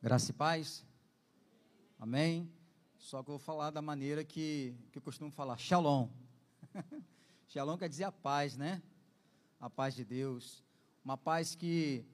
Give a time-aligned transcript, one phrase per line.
[0.00, 0.86] Graça e paz.
[1.98, 2.48] Amém.
[2.98, 5.58] Só que eu vou falar da maneira que, que eu costumo falar.
[5.58, 6.08] Shalom.
[7.48, 8.80] Shalom quer dizer a paz, né?
[9.58, 10.62] A paz de Deus.
[11.04, 12.06] Uma paz que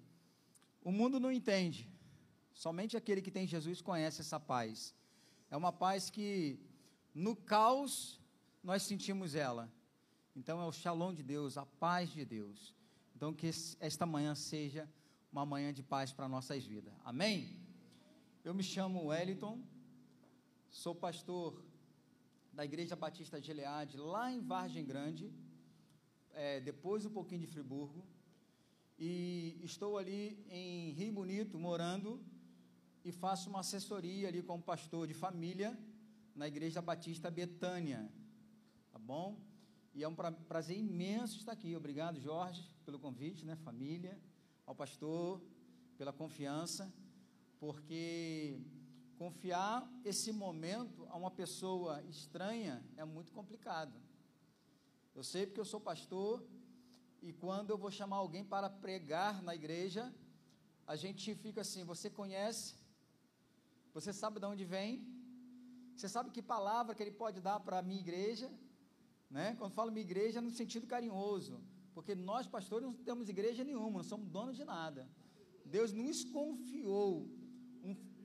[0.82, 1.86] o mundo não entende.
[2.54, 4.94] Somente aquele que tem Jesus conhece essa paz.
[5.50, 6.58] É uma paz que
[7.14, 8.18] no caos
[8.62, 9.70] nós sentimos ela.
[10.34, 12.74] Então é o shalom de Deus, a paz de Deus.
[13.14, 14.88] Então que esta manhã seja
[15.30, 16.94] uma manhã de paz para nossas vidas.
[17.04, 17.63] Amém?
[18.44, 19.58] Eu me chamo Wellington,
[20.68, 21.64] sou pastor
[22.52, 25.32] da Igreja Batista de Gileade, lá em Vargem Grande,
[26.30, 28.04] é, depois um pouquinho de Friburgo,
[28.98, 32.22] e estou ali em Rio Bonito, morando,
[33.02, 35.70] e faço uma assessoria ali como pastor de família
[36.34, 38.12] na Igreja Batista Betânia,
[38.92, 39.40] tá bom?
[39.94, 41.74] E é um pra, prazer imenso estar aqui.
[41.74, 44.20] Obrigado, Jorge, pelo convite, né, família
[44.66, 45.40] ao pastor
[45.96, 46.92] pela confiança,
[47.64, 48.60] porque
[49.16, 53.94] confiar esse momento a uma pessoa estranha é muito complicado.
[55.14, 56.46] Eu sei porque eu sou pastor
[57.22, 60.14] e quando eu vou chamar alguém para pregar na igreja,
[60.86, 62.74] a gente fica assim: você conhece?
[63.94, 64.92] Você sabe de onde vem?
[65.96, 68.52] Você sabe que palavra que ele pode dar para a minha igreja?
[69.30, 69.54] Né?
[69.58, 71.62] Quando falo minha igreja, é no sentido carinhoso.
[71.94, 75.08] Porque nós, pastores, não temos igreja nenhuma, não somos donos de nada.
[75.64, 77.26] Deus nos confiou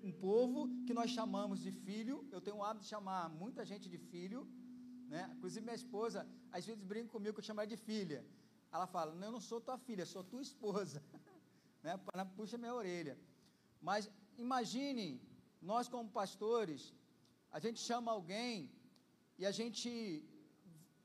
[0.03, 2.28] um, povo que nós chamamos de filho.
[2.31, 4.47] Eu tenho o hábito de chamar muita gente de filho.
[5.08, 5.30] Né?
[5.36, 8.25] Inclusive, minha esposa, às vezes, brinca comigo que eu chamo ela de filha.
[8.72, 11.03] Ela fala: Não, eu não sou tua filha, sou tua esposa.
[11.83, 11.97] né?
[12.36, 13.17] Puxa minha orelha.
[13.81, 15.22] Mas imagine,
[15.61, 16.94] nós como pastores,
[17.52, 18.72] a gente chama alguém
[19.38, 19.92] e a gente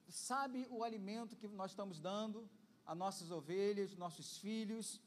[0.09, 2.49] sabe o alimento que nós estamos dando
[2.85, 5.01] a nossas ovelhas, nossos filhos,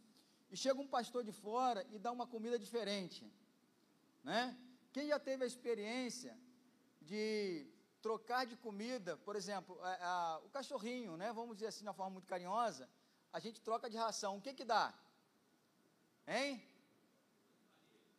[0.49, 3.19] e chega um pastor de fora e dá uma comida diferente,
[4.27, 4.57] né?
[4.91, 6.37] Quem já teve a experiência
[7.01, 7.65] de
[8.01, 11.31] trocar de comida, por exemplo, a, a, o cachorrinho, né?
[11.31, 12.89] Vamos dizer assim, de uma forma muito carinhosa,
[13.31, 14.93] a gente troca de ração, o que que dá?
[16.27, 16.61] Hein?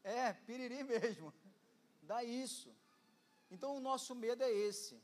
[0.03, 1.29] É, piriri mesmo.
[2.03, 2.75] Dá isso.
[3.51, 4.99] Então o nosso medo é esse.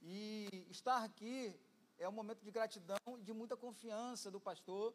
[0.00, 1.54] E estar aqui
[1.98, 4.94] é um momento de gratidão e de muita confiança do pastor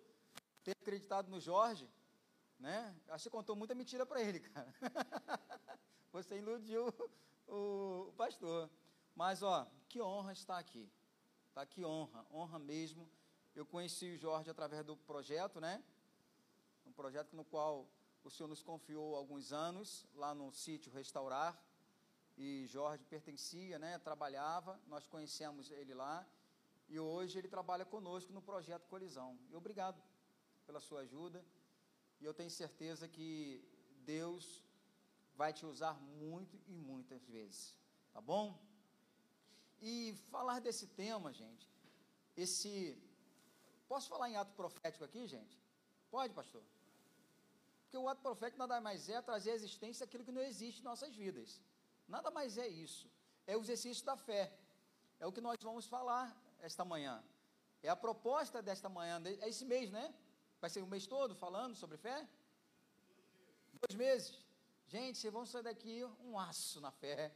[0.63, 1.87] ter acreditado no Jorge,
[2.65, 2.95] né?
[3.09, 4.67] Acho que contou muita mentira para ele, cara.
[6.11, 6.91] Você iludiu
[7.47, 8.67] o, o, pastor.
[9.15, 10.89] Mas, ó, que honra estar aqui.
[11.53, 11.63] Tá?
[11.63, 13.07] Que honra, honra mesmo.
[13.55, 15.83] Eu conheci o Jorge através do projeto, né?
[16.87, 17.87] Um projeto no qual
[18.23, 21.55] o Senhor nos confiou alguns anos, lá no sítio Restaurar
[22.35, 26.27] e Jorge pertencia, né, trabalhava, nós conhecemos ele lá,
[26.89, 29.39] e hoje ele trabalha conosco no projeto Colisão.
[29.49, 30.01] E obrigado
[30.65, 31.45] pela sua ajuda,
[32.19, 33.63] e eu tenho certeza que
[34.05, 34.63] Deus
[35.35, 37.77] vai te usar muito e muitas vezes,
[38.13, 38.57] tá bom?
[39.81, 41.69] E falar desse tema, gente,
[42.35, 42.97] esse.
[43.87, 45.59] Posso falar em ato profético aqui, gente?
[46.09, 46.63] Pode, pastor?
[47.83, 50.83] Porque o ato profético nada mais é trazer à existência aquilo que não existe em
[50.83, 51.61] nossas vidas.
[52.07, 53.07] Nada mais é isso.
[53.45, 54.51] É o exercício da fé.
[55.19, 57.23] É o que nós vamos falar esta manhã.
[57.83, 60.13] É a proposta desta manhã, é esse mês, né?
[60.65, 62.27] Vai ser o mês todo falando sobre fé?
[63.81, 64.43] Dois meses.
[64.87, 67.31] Gente, vocês vão sair daqui um aço na fé,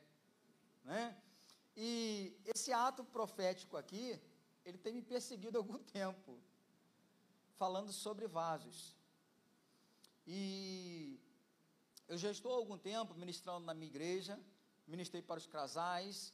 [0.83, 1.15] né?
[1.77, 4.19] E esse ato profético aqui,
[4.65, 6.39] ele tem me perseguido há algum tempo,
[7.55, 8.95] falando sobre vasos.
[10.25, 11.19] E
[12.07, 14.39] eu já estou há algum tempo ministrando na minha igreja,
[14.87, 16.33] ministrei para os casais,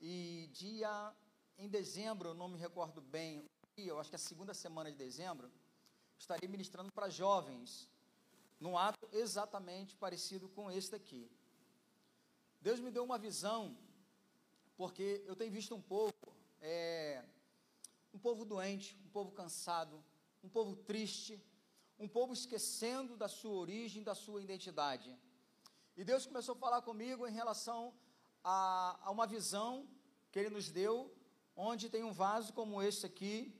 [0.00, 1.12] e dia
[1.58, 3.44] em dezembro, eu não me recordo bem,
[3.76, 5.50] eu acho que é a segunda semana de dezembro,
[6.18, 7.88] estarei ministrando para jovens,
[8.60, 11.30] num ato exatamente parecido com este aqui.
[12.60, 13.76] Deus me deu uma visão,
[14.76, 16.12] porque eu tenho visto um povo,
[16.60, 17.24] é,
[18.12, 20.04] um povo doente, um povo cansado,
[20.42, 21.40] um povo triste,
[21.98, 25.16] um povo esquecendo da sua origem, da sua identidade.
[25.96, 27.94] E Deus começou a falar comigo em relação
[28.42, 29.88] a, a uma visão
[30.30, 31.12] que Ele nos deu,
[31.56, 33.57] onde tem um vaso como este aqui,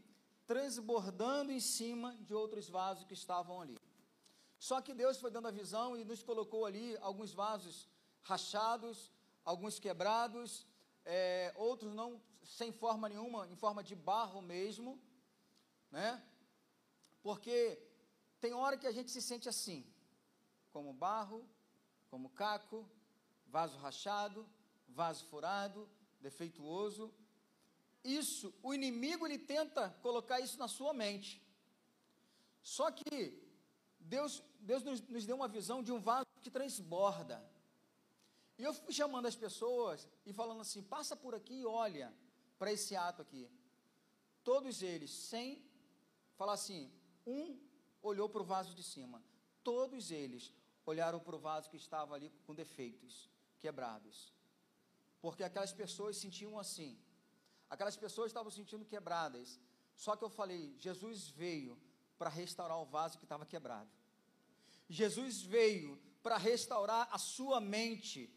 [0.49, 3.79] transbordando em cima de outros vasos que estavam ali.
[4.59, 7.87] Só que Deus foi dando a visão e nos colocou ali alguns vasos
[8.23, 9.13] rachados,
[9.45, 10.67] alguns quebrados,
[11.05, 14.99] é, outros não sem forma nenhuma, em forma de barro mesmo,
[15.91, 16.11] né?
[17.23, 17.79] Porque
[18.41, 19.87] tem hora que a gente se sente assim,
[20.71, 21.47] como barro,
[22.11, 22.89] como caco,
[23.47, 24.49] vaso rachado,
[24.89, 25.87] vaso furado,
[26.21, 27.13] defeituoso.
[28.05, 31.43] Isso, o inimigo ele tenta colocar isso na sua mente.
[32.63, 33.39] Só que
[33.99, 37.43] Deus, Deus nos, nos deu uma visão de um vaso que transborda.
[38.59, 42.13] E eu fui chamando as pessoas e falando assim: passa por aqui e olha
[42.59, 43.49] para esse ato aqui.
[44.43, 45.63] Todos eles, sem
[46.37, 46.91] falar assim,
[47.27, 47.59] um
[48.03, 49.23] olhou para o vaso de cima,
[49.63, 50.53] todos eles
[50.87, 53.29] olharam para o vaso que estava ali com defeitos,
[53.61, 54.33] quebrados.
[55.21, 56.99] Porque aquelas pessoas sentiam assim,
[57.69, 59.61] aquelas pessoas estavam sentindo quebradas.
[59.95, 61.79] Só que eu falei: Jesus veio
[62.19, 63.91] para restaurar o vaso que estava quebrado.
[64.89, 68.31] Jesus veio para restaurar a sua mente,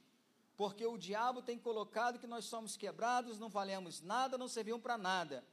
[0.56, 4.98] porque o diabo tem colocado que nós somos quebrados, não valemos nada, não servimos para
[4.98, 5.46] nada.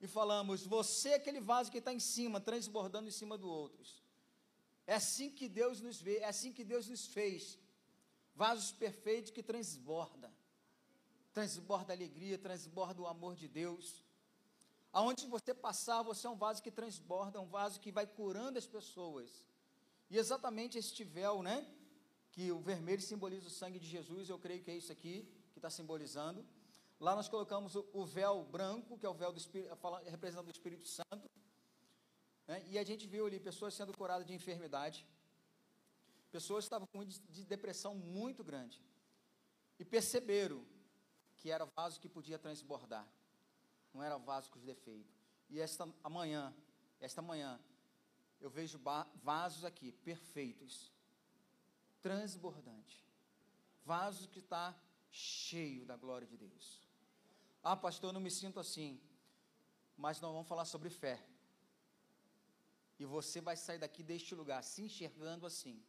[0.00, 4.02] E falamos, você é aquele vaso que está em cima, transbordando em cima do outros.
[4.86, 7.58] É assim que Deus nos vê, é assim que Deus nos fez.
[8.34, 10.32] Vasos perfeitos que transborda.
[11.32, 14.04] Transborda a alegria, transborda o amor de Deus.
[14.92, 18.66] Aonde você passar, você é um vaso que transborda, um vaso que vai curando as
[18.66, 19.46] pessoas.
[20.10, 21.66] E exatamente este véu, né?
[22.32, 25.58] Que o vermelho simboliza o sangue de Jesus, eu creio que é isso aqui que
[25.58, 26.44] está simbolizando.
[26.98, 29.74] Lá nós colocamos o, véu branco, que é o véu do Espírito,
[30.06, 31.30] representando o Espírito Santo.
[32.46, 32.62] Né?
[32.68, 35.06] E a gente viu ali pessoas sendo curadas de enfermidade.
[36.30, 38.82] Pessoas que estavam com de depressão muito grande.
[39.78, 40.62] E perceberam
[41.40, 43.06] que era vaso que podia transbordar.
[43.92, 45.12] Não era vaso com defeitos.
[45.48, 46.54] E esta amanhã,
[47.00, 47.58] esta manhã,
[48.40, 48.78] eu vejo
[49.30, 50.92] vasos aqui perfeitos,
[52.00, 53.04] transbordante,
[53.84, 54.78] vasos que está
[55.10, 56.88] cheio da glória de Deus.
[57.62, 59.00] Ah, pastor, eu não me sinto assim.
[59.96, 61.22] Mas nós vamos falar sobre fé.
[62.98, 65.82] E você vai sair daqui deste lugar se enxergando assim.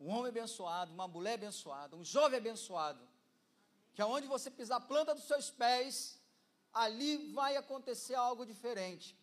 [0.00, 3.06] Um homem abençoado, uma mulher abençoada, um jovem abençoado.
[3.94, 6.20] Que aonde você pisar a planta dos seus pés,
[6.72, 9.16] ali vai acontecer algo diferente.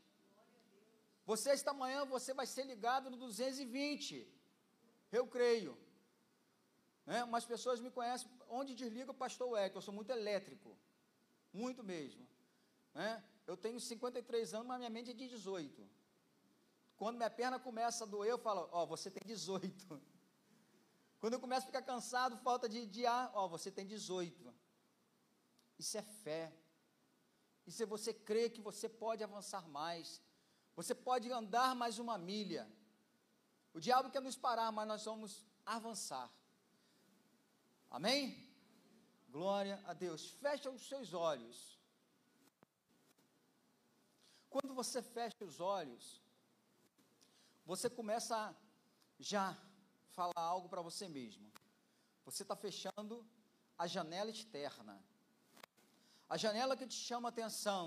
[1.25, 4.27] Você, esta manhã, você vai ser ligado no 220.
[5.11, 5.77] Eu creio.
[7.05, 7.23] Né?
[7.23, 10.77] Umas pessoas me conhecem, onde desliga o pastor Wellington, eu sou muito elétrico.
[11.51, 12.25] Muito mesmo.
[12.93, 13.23] Né?
[13.45, 15.87] Eu tenho 53 anos, mas minha mente é de 18.
[16.95, 20.01] Quando minha perna começa a doer, eu falo, ó, oh, você tem 18.
[21.19, 24.53] Quando eu começo a ficar cansado, falta de, de ar, ó, oh, você tem 18.
[25.81, 26.43] Isso é fé.
[27.69, 30.21] Isso é você crer que você pode avançar mais.
[30.75, 32.65] Você pode andar mais uma milha.
[33.73, 35.31] O diabo quer nos parar, mas nós vamos
[35.65, 36.27] avançar.
[37.89, 38.21] Amém?
[39.29, 40.29] Glória a Deus.
[40.43, 41.57] Fecha os seus olhos.
[44.53, 46.21] Quando você fecha os olhos,
[47.65, 48.53] você começa a
[49.17, 49.57] já
[50.11, 51.51] falar algo para você mesmo.
[52.23, 53.25] Você está fechando
[53.77, 54.95] a janela externa.
[56.33, 57.85] A janela que te chama atenção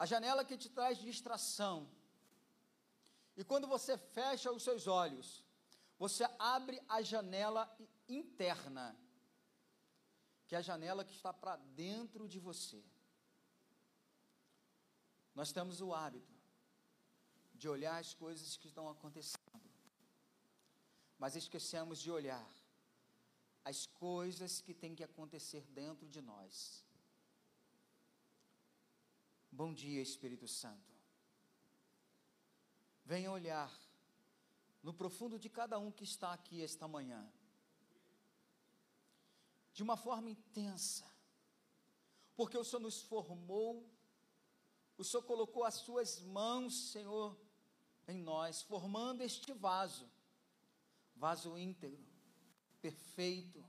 [0.00, 1.86] a janela que te traz distração.
[3.36, 5.44] E quando você fecha os seus olhos,
[5.98, 7.70] você abre a janela
[8.08, 8.96] interna,
[10.46, 12.82] que é a janela que está para dentro de você.
[15.34, 16.34] Nós temos o hábito
[17.54, 19.70] de olhar as coisas que estão acontecendo,
[21.18, 22.48] mas esquecemos de olhar
[23.66, 26.88] as coisas que têm que acontecer dentro de nós.
[29.52, 30.94] Bom dia, Espírito Santo.
[33.04, 33.70] Venha olhar
[34.82, 37.30] no profundo de cada um que está aqui esta manhã,
[39.72, 41.04] de uma forma intensa,
[42.36, 43.84] porque o Senhor nos formou,
[44.96, 47.36] o Senhor colocou as Suas mãos, Senhor,
[48.06, 50.08] em nós, formando este vaso,
[51.16, 52.06] vaso íntegro,
[52.80, 53.64] perfeito,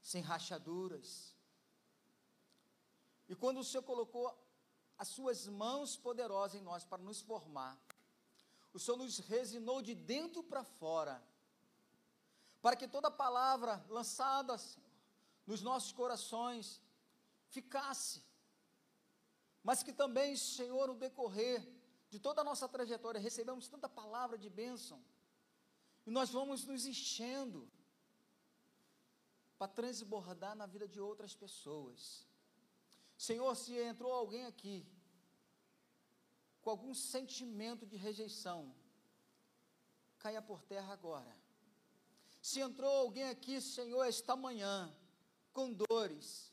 [0.00, 1.36] sem rachaduras.
[3.28, 4.45] E quando o Senhor colocou
[4.98, 7.78] as suas mãos poderosas em nós para nos formar.
[8.72, 11.22] O Senhor nos resinou de dentro para fora,
[12.60, 14.86] para que toda palavra lançada Senhor,
[15.46, 16.82] nos nossos corações
[17.48, 18.22] ficasse,
[19.62, 21.66] mas que também, Senhor, no decorrer
[22.10, 25.02] de toda a nossa trajetória, recebemos tanta palavra de bênção,
[26.04, 27.70] e nós vamos nos enchendo
[29.58, 32.25] para transbordar na vida de outras pessoas.
[33.16, 34.86] Senhor, se entrou alguém aqui
[36.60, 38.74] com algum sentimento de rejeição,
[40.18, 41.34] caia por terra agora.
[42.42, 44.94] Se entrou alguém aqui, Senhor, esta manhã,
[45.52, 46.52] com dores,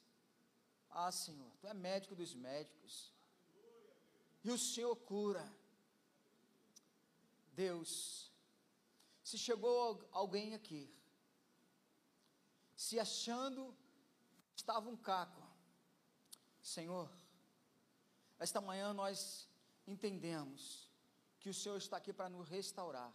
[0.89, 3.11] ah, Senhor, Tu é médico dos médicos,
[4.43, 5.51] e o Senhor cura.
[7.53, 8.31] Deus,
[9.23, 10.93] se chegou alguém aqui,
[12.75, 13.75] se achando
[14.55, 15.42] estava um caco,
[16.63, 17.11] Senhor,
[18.39, 19.49] esta manhã nós
[19.85, 20.89] entendemos
[21.41, 23.13] que o Senhor está aqui para nos restaurar,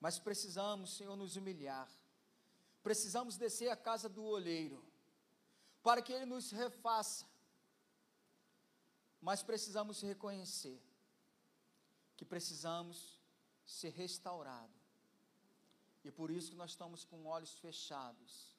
[0.00, 1.90] mas precisamos, Senhor, nos humilhar.
[2.80, 4.84] Precisamos descer à casa do olheiro,
[5.82, 7.26] para que ele nos refaça.
[9.20, 10.80] Mas precisamos reconhecer
[12.16, 13.18] que precisamos
[13.64, 14.76] ser restaurados.
[16.04, 18.54] E por isso que nós estamos com olhos fechados,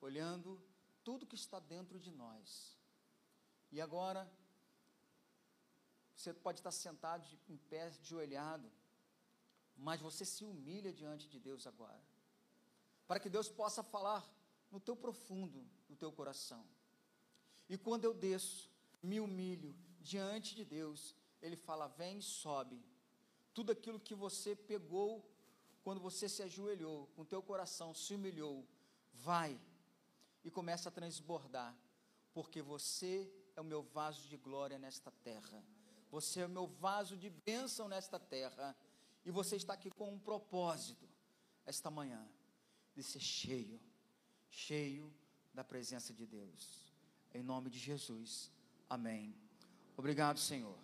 [0.00, 0.60] olhando
[1.04, 2.79] tudo que está dentro de nós.
[3.72, 4.30] E agora,
[6.14, 8.70] você pode estar sentado de, em pé, de olhado,
[9.76, 12.02] mas você se humilha diante de Deus agora,
[13.06, 14.28] para que Deus possa falar
[14.70, 16.64] no teu profundo, no teu coração.
[17.68, 18.70] E quando eu desço,
[19.02, 22.84] me humilho diante de Deus, Ele fala: vem e sobe.
[23.54, 25.28] Tudo aquilo que você pegou
[25.82, 28.66] quando você se ajoelhou, com teu coração se humilhou,
[29.12, 29.58] vai
[30.44, 31.76] e começa a transbordar,
[32.34, 35.62] porque você é o meu vaso de glória nesta terra.
[36.10, 38.74] Você é o meu vaso de bênção nesta terra.
[39.24, 41.06] E você está aqui com um propósito
[41.66, 42.26] esta manhã
[42.96, 43.78] de ser cheio,
[44.48, 45.12] cheio
[45.52, 46.90] da presença de Deus.
[47.34, 48.50] Em nome de Jesus.
[48.88, 49.34] Amém.
[49.94, 50.78] Obrigado, Senhor,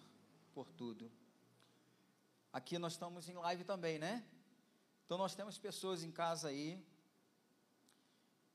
[0.53, 1.11] por tudo.
[2.53, 4.23] Aqui nós estamos em live também, né?
[5.07, 6.85] Então nós temos pessoas em casa aí.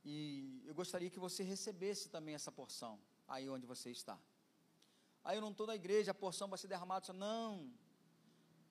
[0.05, 2.99] E eu gostaria que você recebesse também essa porção,
[3.35, 4.17] aí onde você está.
[5.23, 7.13] Aí eu não estou na igreja, a porção vai ser derramada.
[7.13, 7.71] Não.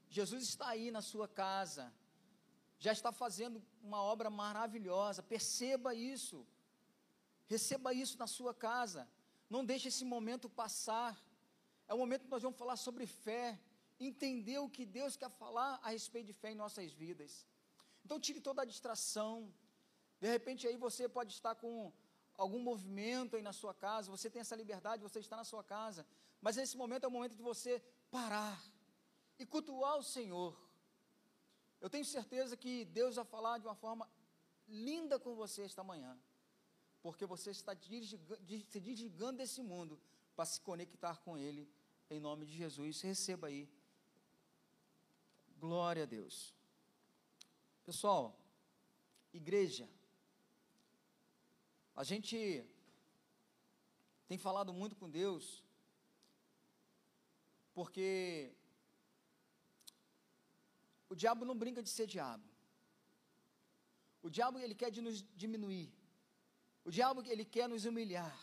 [0.08, 1.92] Jesus está aí na sua casa.
[2.78, 5.22] Já está fazendo uma obra maravilhosa.
[5.22, 6.46] Perceba isso.
[7.46, 9.08] Receba isso na sua casa.
[9.48, 11.12] Não deixe esse momento passar.
[11.88, 13.58] É o momento que nós vamos falar sobre fé.
[13.98, 17.46] Entender o que Deus quer falar a respeito de fé em nossas vidas.
[18.04, 19.52] Então tire toda a distração.
[20.20, 21.92] De repente aí você pode estar com
[22.40, 26.06] algum movimento aí na sua casa, você tem essa liberdade, você está na sua casa,
[26.40, 28.58] mas esse momento é o momento de você parar
[29.38, 30.58] e cultuar o Senhor.
[31.82, 34.08] Eu tenho certeza que Deus vai falar de uma forma
[34.66, 36.18] linda com você esta manhã,
[37.02, 40.00] porque você está se desligando desse mundo
[40.34, 41.68] para se conectar com Ele,
[42.08, 43.02] em nome de Jesus.
[43.02, 43.68] Receba aí.
[45.58, 46.54] Glória a Deus.
[47.84, 48.34] Pessoal,
[49.30, 49.86] igreja,
[52.00, 52.36] a gente
[54.26, 55.62] tem falado muito com Deus,
[57.74, 58.54] porque
[61.10, 62.48] o diabo não brinca de ser diabo.
[64.22, 65.92] O diabo ele quer de nos diminuir.
[66.86, 68.38] O diabo ele quer nos humilhar.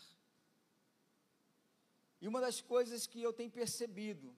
[2.21, 4.37] E uma das coisas que eu tenho percebido,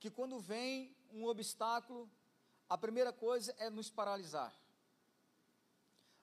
[0.00, 2.10] que quando vem um obstáculo,
[2.68, 4.52] a primeira coisa é nos paralisar.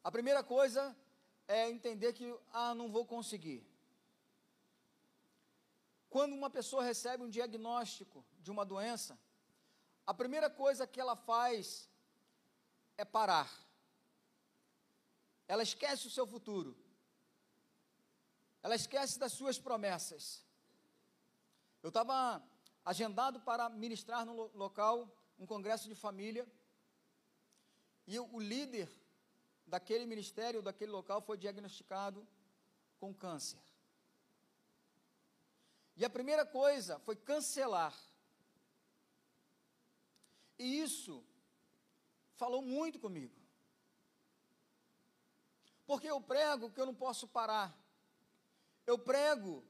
[0.03, 0.93] A primeira coisa
[1.47, 3.65] é entender que, ah, não vou conseguir.
[6.09, 9.19] Quando uma pessoa recebe um diagnóstico de uma doença,
[10.05, 11.89] a primeira coisa que ela faz
[12.97, 13.51] é parar.
[15.47, 16.75] Ela esquece o seu futuro.
[18.63, 20.43] Ela esquece das suas promessas.
[21.83, 22.41] Eu estava
[22.83, 26.47] agendado para ministrar no local um congresso de família,
[28.07, 28.89] e o, líder
[29.65, 32.27] daquele ministério, daquele local, foi diagnosticado
[32.99, 33.59] com câncer.
[35.95, 37.95] E a primeira coisa foi cancelar.
[40.59, 41.23] E isso
[42.35, 43.33] falou muito comigo.
[45.85, 47.77] Porque eu prego que eu não posso parar.
[48.85, 49.63] Eu prego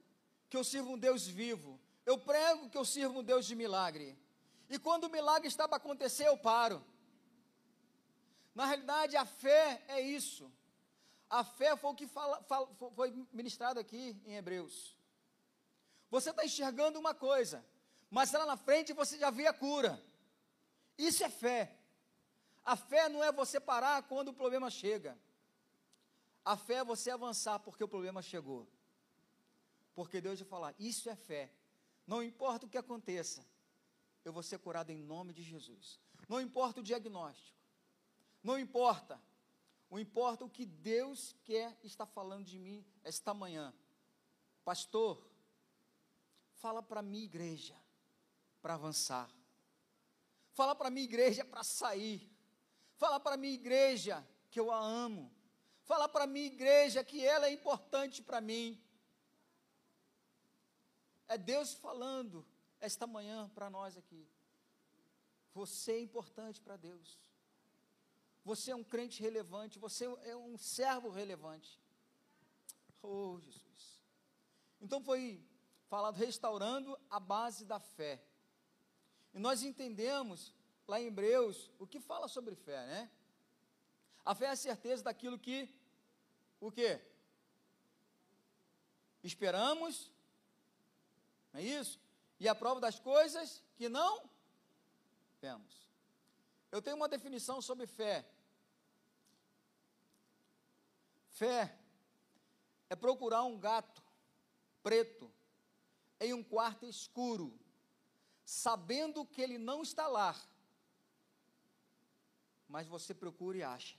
[0.50, 1.80] que eu sirvo um Deus vivo.
[2.06, 4.18] Eu prego que eu sirvo um Deus de milagre.
[4.70, 6.84] E quando o milagre está para acontecer, eu paro.
[8.56, 10.50] Na realidade, a fé é isso.
[11.30, 14.98] A fé foi o que fala, fala, foi ministrado aqui em Hebreus.
[16.10, 17.66] Você está enxergando uma coisa,
[18.10, 20.02] mas lá na frente você já vê a cura.
[20.98, 21.76] Isso é fé.
[22.64, 25.18] A fé não é você parar quando o problema chega.
[26.44, 28.68] A fé é você avançar porque o problema chegou.
[29.94, 31.52] Porque Deus vai falar: Isso é fé.
[32.08, 33.46] Não importa o que aconteça,
[34.24, 36.00] eu vou ser curado em nome de Jesus.
[36.30, 37.55] Não importa o diagnóstico,
[38.46, 39.20] não importa.
[39.90, 43.74] O importa o que Deus quer estar falando de mim esta manhã.
[44.64, 45.28] Pastor,
[46.54, 47.76] fala para minha igreja
[48.62, 49.30] para avançar.
[50.54, 52.32] Fala para minha igreja para sair.
[52.98, 55.32] Fala para minha igreja que eu a amo.
[55.82, 58.80] Fala para minha igreja que ela é importante para mim.
[61.28, 62.46] É Deus falando
[62.80, 64.28] esta manhã para nós aqui.
[65.52, 67.20] Você é importante para Deus.
[68.46, 71.82] Você é um crente relevante, você é um servo relevante.
[73.02, 74.02] Oh, Jesus.
[74.80, 75.44] Então foi
[75.88, 78.24] falado restaurando a base da fé.
[79.34, 80.54] E nós entendemos
[80.88, 83.12] lá em Hebreus, o que fala sobre fé, né?
[84.24, 85.68] A fé é a certeza daquilo que,
[86.60, 87.02] o quê?
[89.24, 90.12] Esperamos,
[91.52, 92.00] não é isso?
[92.40, 94.30] E a prova das coisas que não
[95.42, 95.88] vemos.
[96.72, 98.26] Eu tenho uma definição sobre fé.
[101.36, 101.78] Fé
[102.90, 104.02] é procurar um gato
[104.82, 105.30] preto
[106.18, 107.60] em um quarto escuro,
[108.46, 110.34] sabendo que ele não está lá,
[112.70, 113.98] mas você procura e acha.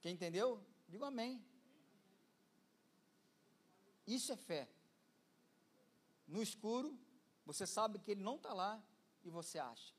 [0.00, 0.60] Quem entendeu?
[0.88, 1.40] Digo amém.
[4.04, 4.68] Isso é fé.
[6.26, 6.98] No escuro,
[7.46, 8.82] você sabe que ele não está lá
[9.22, 9.94] e você acha.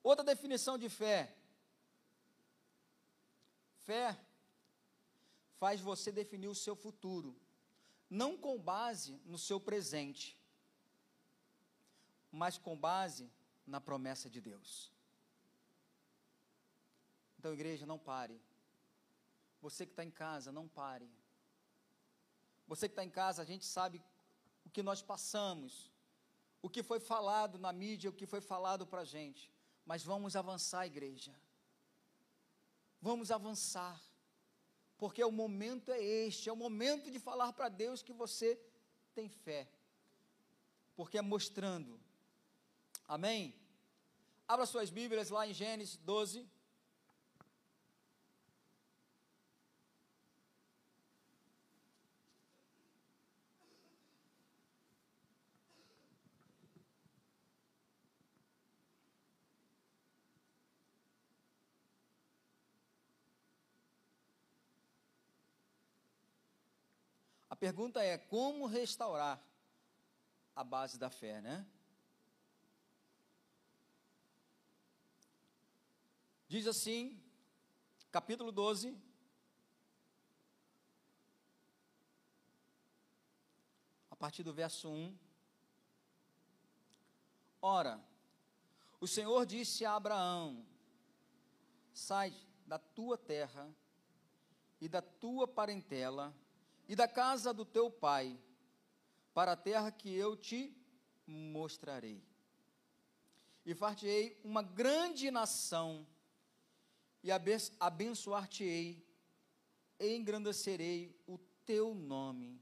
[0.00, 1.36] Outra definição de fé.
[3.86, 4.18] Fé
[5.58, 7.34] faz você definir o seu futuro,
[8.08, 10.38] não com base no seu presente,
[12.30, 13.30] mas com base
[13.66, 14.92] na promessa de Deus.
[17.38, 18.40] Então, igreja, não pare.
[19.60, 21.10] Você que está em casa, não pare.
[22.66, 24.02] Você que está em casa, a gente sabe
[24.64, 25.90] o que nós passamos,
[26.62, 29.52] o que foi falado na mídia, o que foi falado para a gente.
[29.84, 31.34] Mas vamos avançar, igreja.
[33.08, 34.00] Vamos avançar.
[34.96, 38.58] Porque o momento é este, é o momento de falar para Deus que você
[39.14, 39.68] tem fé.
[40.96, 42.00] Porque é mostrando.
[43.06, 43.54] Amém?
[44.48, 46.48] Abra suas Bíblias lá em Gênesis 12.
[67.53, 69.42] A pergunta é: como restaurar
[70.54, 71.66] a base da fé, né?
[76.46, 77.18] Diz assim,
[78.12, 78.94] capítulo 12,
[84.10, 85.18] a partir do verso 1.
[87.62, 87.98] Ora,
[89.00, 90.66] o Senhor disse a Abraão:
[91.94, 92.30] Sai
[92.66, 93.74] da tua terra
[94.82, 96.36] e da tua parentela
[96.88, 98.38] e da casa do teu pai,
[99.32, 100.76] para a terra que eu te
[101.26, 102.22] mostrarei.
[103.64, 106.06] E far-te-ei uma grande nação,
[107.22, 107.30] e
[107.80, 109.02] abençoar-te-ei,
[109.98, 112.60] e engrandecerei o teu nome,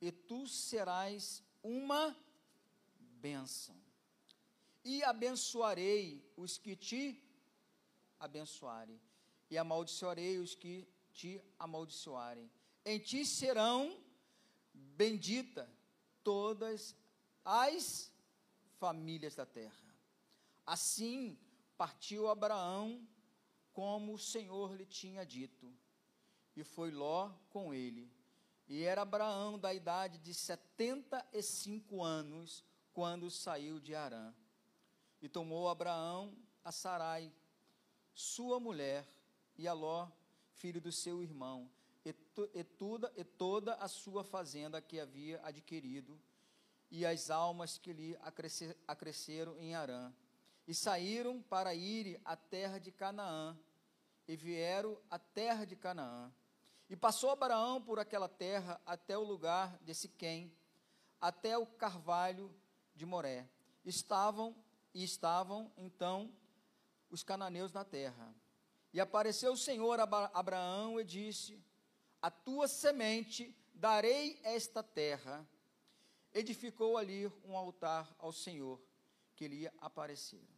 [0.00, 2.14] e tu serás uma
[2.98, 3.74] bênção.
[4.84, 7.22] E abençoarei os que te
[8.20, 9.00] abençoarem,
[9.50, 12.50] e amaldiçoarei os que te amaldiçoarem
[12.86, 14.00] em ti serão
[14.72, 15.68] benditas
[16.22, 16.94] todas
[17.44, 18.12] as
[18.78, 19.94] famílias da terra.
[20.64, 21.36] Assim
[21.76, 23.04] partiu Abraão,
[23.72, 25.70] como o Senhor lhe tinha dito,
[26.54, 28.08] e foi Ló com ele.
[28.68, 34.32] E era Abraão da idade de setenta e cinco anos, quando saiu de Arã.
[35.20, 37.32] E tomou Abraão a Sarai,
[38.14, 39.06] sua mulher,
[39.58, 40.08] e a Ló,
[40.54, 41.68] filho do seu irmão,
[42.06, 46.16] e, to, e, toda, e toda a sua fazenda que havia adquirido,
[46.88, 50.14] e as almas que lhe acrescer, acresceram em Arã.
[50.68, 53.58] E saíram para ir à terra de Canaã,
[54.28, 56.32] e vieram à terra de Canaã.
[56.88, 60.52] E passou Abraão por aquela terra até o lugar de Siquém,
[61.20, 62.54] até o carvalho
[62.94, 63.48] de Moré.
[63.84, 64.54] Estavam
[64.94, 66.32] e estavam então
[67.10, 68.32] os cananeus na terra.
[68.92, 71.60] E apareceu o Senhor a Abraão e disse:
[72.26, 75.48] a tua semente darei esta terra.
[76.34, 78.82] Edificou ali um altar ao Senhor
[79.36, 80.52] que lhe apareceram.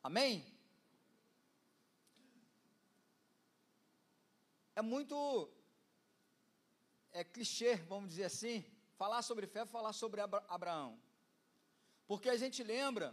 [0.00, 0.46] Amém?
[4.76, 5.50] É muito
[7.10, 8.64] é clichê, vamos dizer assim,
[8.96, 10.96] falar sobre fé, falar sobre Abraão.
[12.06, 13.12] Porque a gente lembra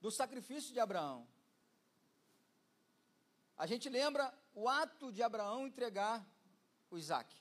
[0.00, 1.26] do sacrifício de Abraão.
[3.56, 6.24] A gente lembra o ato de Abraão entregar
[6.90, 7.34] o Isaac.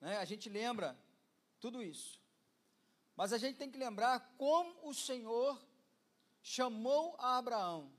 [0.00, 0.16] Né?
[0.16, 0.98] A gente lembra
[1.60, 2.20] tudo isso.
[3.16, 5.60] Mas a gente tem que lembrar como o Senhor
[6.42, 7.92] chamou a Abraão.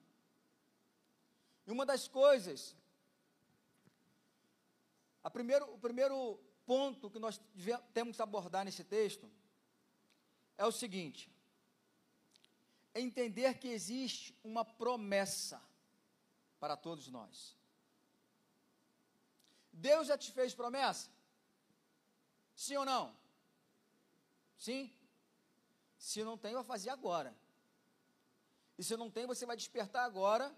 [1.66, 2.76] E uma das coisas,
[5.32, 7.40] primeiro, o primeiro ponto que nós
[7.94, 9.30] temos que abordar nesse texto
[10.58, 11.32] é o seguinte:
[12.96, 15.62] entender que existe uma promessa
[16.60, 17.56] para todos nós.
[19.72, 21.10] Deus já te fez promessa?
[22.56, 23.16] Sim ou não?
[24.58, 24.94] Sim?
[25.98, 27.36] Se não tem, vai fazer agora.
[28.78, 30.56] E se não tem, você vai despertar agora,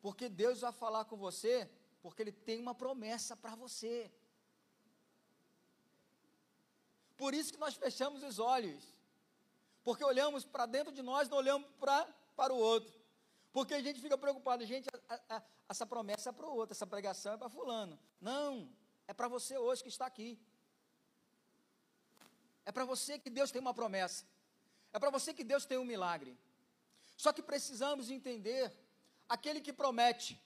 [0.00, 1.70] porque Deus vai falar com você,
[2.02, 4.10] porque Ele tem uma promessa para você.
[7.16, 8.82] Por isso que nós fechamos os olhos,
[9.84, 12.04] porque olhamos para dentro de nós, não olhamos pra,
[12.34, 12.99] para o outro.
[13.52, 16.86] Porque a gente fica preocupado, gente, a, a, essa promessa é para o outro, essa
[16.86, 17.98] pregação é para fulano.
[18.20, 18.72] Não,
[19.08, 20.38] é para você hoje que está aqui.
[22.64, 24.24] É para você que Deus tem uma promessa.
[24.92, 26.38] É para você que Deus tem um milagre.
[27.16, 28.72] Só que precisamos entender
[29.28, 30.40] aquele que promete,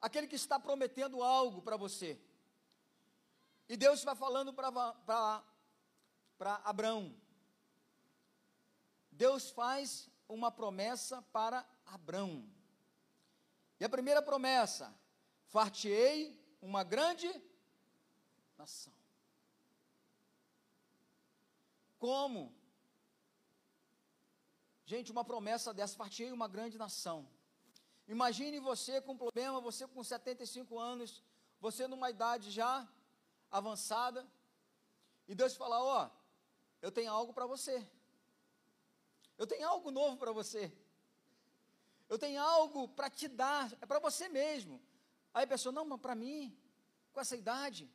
[0.00, 2.18] aquele que está prometendo algo para você.
[3.68, 5.44] E Deus vai falando para
[6.64, 7.14] Abraão.
[9.12, 12.48] Deus faz uma promessa para Abraão.
[13.80, 14.94] E a primeira promessa:
[15.46, 17.28] fartei uma grande
[18.56, 18.92] nação.
[21.98, 22.54] Como?
[24.84, 27.28] Gente, uma promessa dessa, fartei uma grande nação.
[28.06, 31.22] Imagine você com um problema, você com 75 anos,
[31.60, 32.88] você numa idade já
[33.50, 34.26] avançada,
[35.26, 36.10] e Deus fala: Ó, oh,
[36.80, 37.86] eu tenho algo para você.
[39.38, 40.72] Eu tenho algo novo para você.
[42.08, 44.80] Eu tenho algo para te dar, é para você mesmo.
[45.32, 46.56] Aí a pessoa, não, mas para mim,
[47.12, 47.88] com essa idade.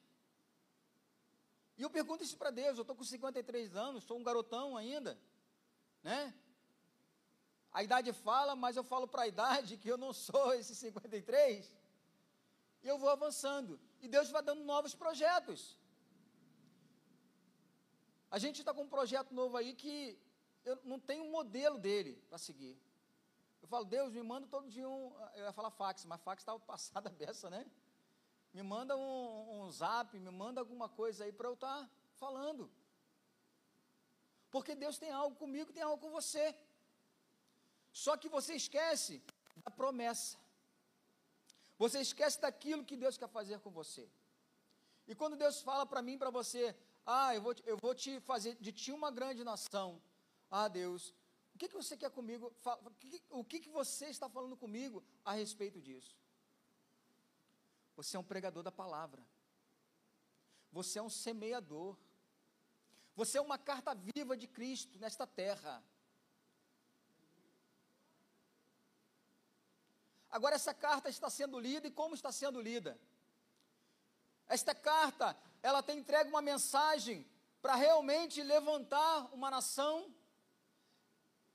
[1.78, 5.20] E eu pergunto isso para Deus, eu estou com 53 anos, sou um garotão ainda,
[6.04, 6.34] né?
[7.72, 11.76] A idade fala, mas eu falo para a idade que eu não sou esse 53.
[12.84, 13.80] E eu vou avançando.
[14.00, 15.76] E Deus vai dando novos projetos.
[18.30, 20.20] A gente está com um projeto novo aí que
[20.66, 22.78] eu não tenho um modelo dele para seguir.
[23.62, 25.14] Eu falo, Deus, me manda todo dia um.
[25.36, 27.66] Eu ia falar fax, mas fax estava passada a beça, né?
[28.54, 32.70] Me manda um, um zap, me manda alguma coisa aí para eu estar tá falando.
[34.52, 36.56] Porque Deus tem algo comigo, tem algo com você.
[37.92, 39.24] Só que você esquece
[39.64, 40.38] da promessa.
[41.78, 44.08] Você esquece daquilo que Deus quer fazer com você.
[45.08, 48.56] E quando Deus fala para mim, para você, ah, eu vou, eu vou te fazer
[48.56, 50.02] de ti uma grande nação.
[50.56, 51.16] Ah, Deus,
[51.56, 52.54] o que, que você quer comigo?
[53.32, 56.16] O que, que você está falando comigo a respeito disso?
[57.96, 59.26] Você é um pregador da palavra.
[60.72, 61.98] Você é um semeador.
[63.16, 65.84] Você é uma carta viva de Cristo nesta terra.
[70.30, 73.00] Agora, essa carta está sendo lida e como está sendo lida?
[74.48, 77.28] Esta carta, ela tem entregue uma mensagem
[77.60, 80.13] para realmente levantar uma nação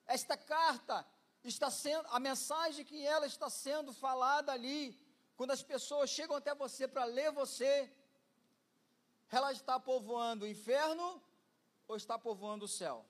[0.09, 1.07] esta carta
[1.44, 4.99] está sendo, a mensagem que ela está sendo falada ali,
[5.37, 7.92] quando as pessoas chegam até você para ler você,
[9.31, 11.23] ela está povoando o inferno
[11.87, 13.05] ou está povoando o céu?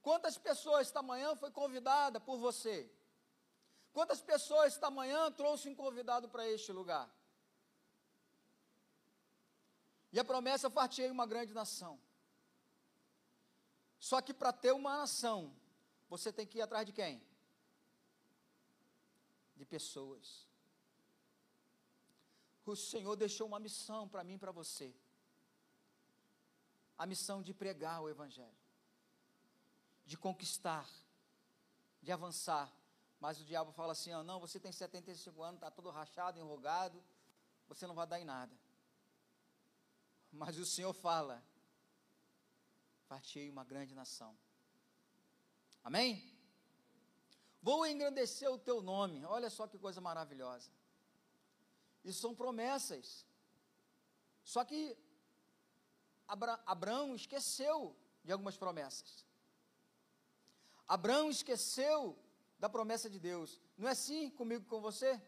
[0.00, 2.90] Quantas pessoas esta manhã foi convidada por você?
[3.92, 7.08] Quantas pessoas esta manhã trouxe um convidado para este lugar?
[10.12, 12.00] E a promessa fartei uma grande nação.
[14.12, 15.50] Só que para ter uma nação,
[16.06, 17.14] você tem que ir atrás de quem?
[19.56, 20.46] De pessoas.
[22.66, 24.94] O Senhor deixou uma missão para mim e para você.
[26.98, 28.62] A missão de pregar o Evangelho,
[30.04, 30.86] de conquistar,
[32.02, 32.70] de avançar.
[33.18, 37.02] Mas o diabo fala assim: oh, não, você tem 75 anos, está todo rachado, enrugado,
[37.66, 38.54] você não vai dar em nada.
[40.30, 41.42] Mas o Senhor fala:
[43.12, 44.32] fartei uma grande nação.
[45.84, 46.10] Amém?
[47.60, 49.22] Vou engrandecer o teu nome.
[49.26, 50.70] Olha só que coisa maravilhosa.
[52.02, 53.26] Isso são promessas.
[54.42, 54.80] Só que
[56.26, 57.78] Abra Abraão esqueceu
[58.24, 59.26] de algumas promessas.
[60.88, 62.18] Abraão esqueceu
[62.58, 63.60] da promessa de Deus.
[63.76, 65.20] Não é assim comigo com você?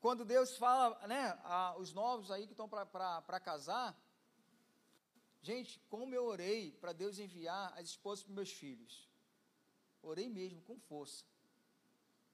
[0.00, 3.94] Quando Deus fala, né, a, os novos aí que estão para casar,
[5.48, 8.94] Gente, como eu orei para Deus enviar as esposas para meus filhos.
[10.02, 11.24] Orei mesmo, com força.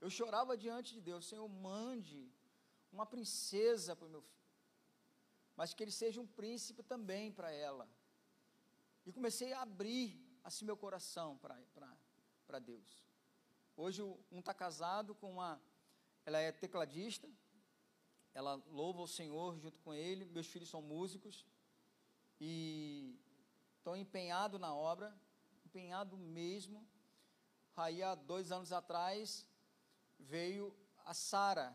[0.00, 2.32] Eu chorava diante de Deus, Senhor, mande
[2.90, 4.46] uma princesa para o meu filho.
[5.54, 7.86] Mas que ele seja um príncipe também para ela.
[9.04, 10.08] E comecei a abrir
[10.42, 13.04] assim meu coração para Deus.
[13.76, 15.60] Hoje um está casado com uma.
[16.24, 17.28] Ela é tecladista,
[18.32, 21.44] ela louva o Senhor junto com ele, meus filhos são músicos
[22.44, 23.16] e
[23.78, 25.16] estou empenhado na obra,
[25.64, 26.84] empenhado mesmo.
[27.76, 29.46] Aí, há dois anos atrás,
[30.18, 31.72] veio a Sara,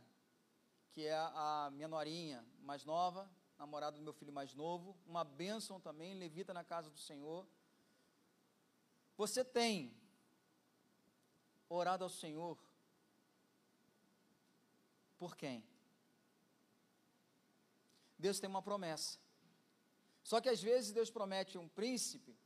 [0.91, 5.79] que é a, minha norinha mais nova, namorada do meu filho mais novo, uma bênção
[5.79, 7.47] também, levita na casa do Senhor.
[9.15, 9.95] Você tem
[11.69, 12.57] orado ao Senhor
[15.17, 15.63] por quem?
[18.19, 19.26] Deus tem uma promessa.
[20.29, 22.37] Só que às vezes Deus promete um príncipe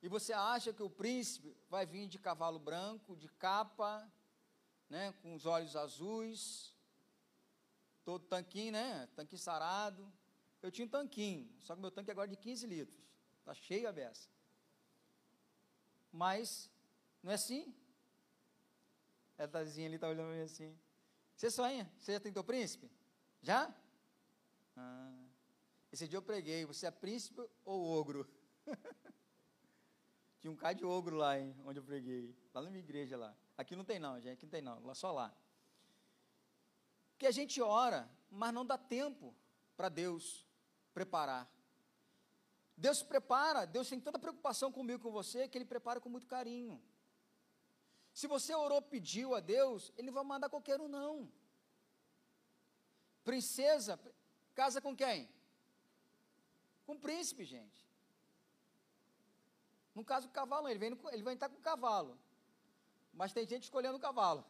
[0.00, 4.10] e você acha que o príncipe vai vir de cavalo branco, de capa,
[4.88, 6.74] né, com os olhos azuis,
[8.02, 10.10] todo tanquinho, né, tanque sarado.
[10.62, 12.98] Eu tinha um tanquinho, só que meu tanque agora é de 15 litros.
[13.40, 14.30] Está cheio a beça.
[16.10, 16.70] Mas,
[17.22, 17.74] não é assim?
[19.36, 20.74] A Tazinha ali está olhando assim.
[21.36, 21.92] Você sonha?
[21.98, 22.90] Você já tentou príncipe?
[23.42, 23.70] Já?
[24.74, 25.25] Ah,
[25.92, 28.28] esse dia eu preguei, você é príncipe ou ogro?
[30.40, 32.36] Tinha um cara de ogro lá, hein, onde eu preguei.
[32.52, 33.36] Lá na minha igreja lá.
[33.56, 35.34] Aqui não tem não, gente, aqui não tem não, só lá.
[37.18, 39.34] Que a gente ora, mas não dá tempo
[39.76, 40.46] para Deus
[40.92, 41.50] preparar.
[42.76, 46.82] Deus prepara, Deus tem tanta preocupação comigo com você que Ele prepara com muito carinho.
[48.12, 51.32] Se você orou, pediu a Deus, Ele não vai mandar qualquer um, não.
[53.24, 53.98] Princesa,
[54.54, 55.28] casa com quem?
[56.86, 57.84] Com príncipe, gente.
[59.94, 62.18] No caso do cavalo, ele vem, ele vem estar com o cavalo.
[63.12, 64.44] Mas tem gente escolhendo o cavalo.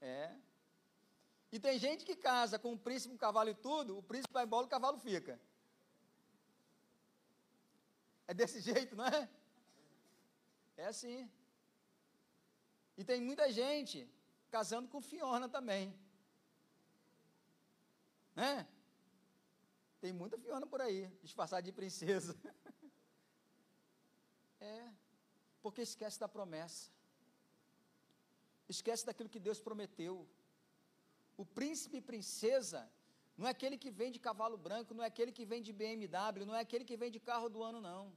[0.00, 0.34] É.
[1.50, 4.44] E tem gente que casa com o príncipe, o cavalo e tudo, o príncipe vai
[4.44, 5.40] embora o cavalo fica.
[8.26, 9.28] É desse jeito, não é?
[10.76, 11.30] É assim.
[12.96, 14.08] E tem muita gente
[14.50, 15.96] casando com Fiona também.
[18.34, 18.66] Né?
[20.00, 22.36] Tem muita Fiona por aí, disfarçada de princesa.
[24.60, 24.90] é,
[25.60, 26.90] porque esquece da promessa.
[28.68, 30.28] Esquece daquilo que Deus prometeu.
[31.36, 32.90] O príncipe e princesa
[33.36, 36.44] não é aquele que vem de cavalo branco, não é aquele que vem de BMW,
[36.44, 38.12] não é aquele que vem de carro do ano, não.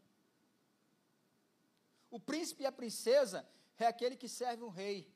[2.10, 5.14] O príncipe e a princesa é aquele que serve um rei.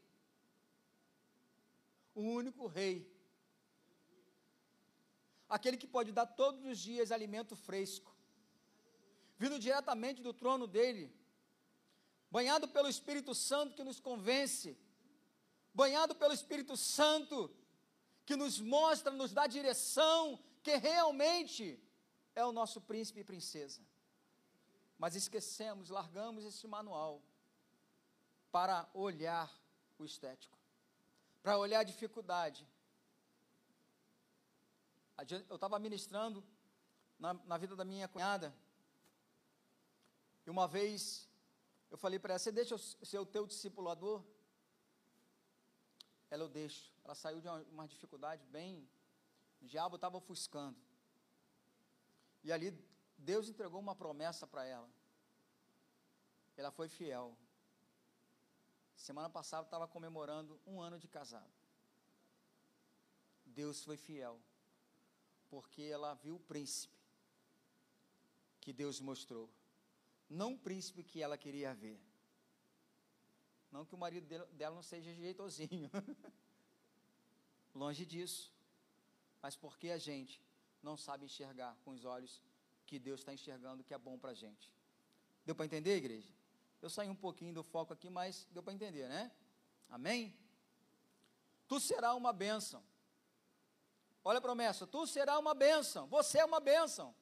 [2.14, 3.15] O único rei.
[5.58, 8.12] Aquele que pode dar todos os dias alimento fresco.
[9.42, 11.06] Vindo diretamente do trono dele.
[12.38, 14.70] Banhado pelo Espírito Santo que nos convence.
[15.82, 17.38] Banhado pelo Espírito Santo
[18.26, 21.80] que nos mostra, nos dá direção, que realmente
[22.34, 23.82] é o nosso príncipe e princesa.
[24.98, 27.22] Mas esquecemos, largamos esse manual
[28.52, 29.52] para olhar
[30.00, 30.58] o estético,
[31.44, 32.68] para olhar a dificuldade.
[35.50, 36.44] Eu estava ministrando
[37.18, 38.54] na, na, vida da minha cunhada,
[40.46, 41.30] e uma vez
[41.90, 44.24] eu falei para ela: Você deixa eu ser o teu discipulador?
[46.30, 46.94] Ela, eu deixo.
[47.04, 48.88] Ela saiu de uma, uma dificuldade bem.
[49.62, 50.78] O diabo estava ofuscando.
[52.44, 52.72] E ali
[53.18, 54.90] Deus entregou uma promessa para ela.
[56.58, 57.38] Ela foi fiel.
[58.96, 61.54] Semana passada estava comemorando um ano de casado.
[63.46, 64.40] Deus foi fiel,
[65.56, 66.94] porque ela viu o príncipe
[68.60, 69.50] que Deus mostrou,
[70.30, 71.98] não o príncipe que ela queria ver.
[73.72, 75.90] Não que o marido dela não seja jeitosinho,
[77.74, 78.52] longe disso,
[79.42, 80.44] mas porque a gente
[80.84, 82.42] não sabe enxergar com os olhos
[82.86, 84.70] que Deus está enxergando que é bom para a gente.
[85.46, 86.34] Deu para entender, igreja?
[86.82, 89.32] Eu saí um pouquinho do foco aqui, mas deu para entender, né?
[89.90, 90.38] Amém?
[91.66, 92.84] Tu será uma bênção.
[94.28, 97.16] Olha a promessa, tu será uma bênção, você é uma bênção.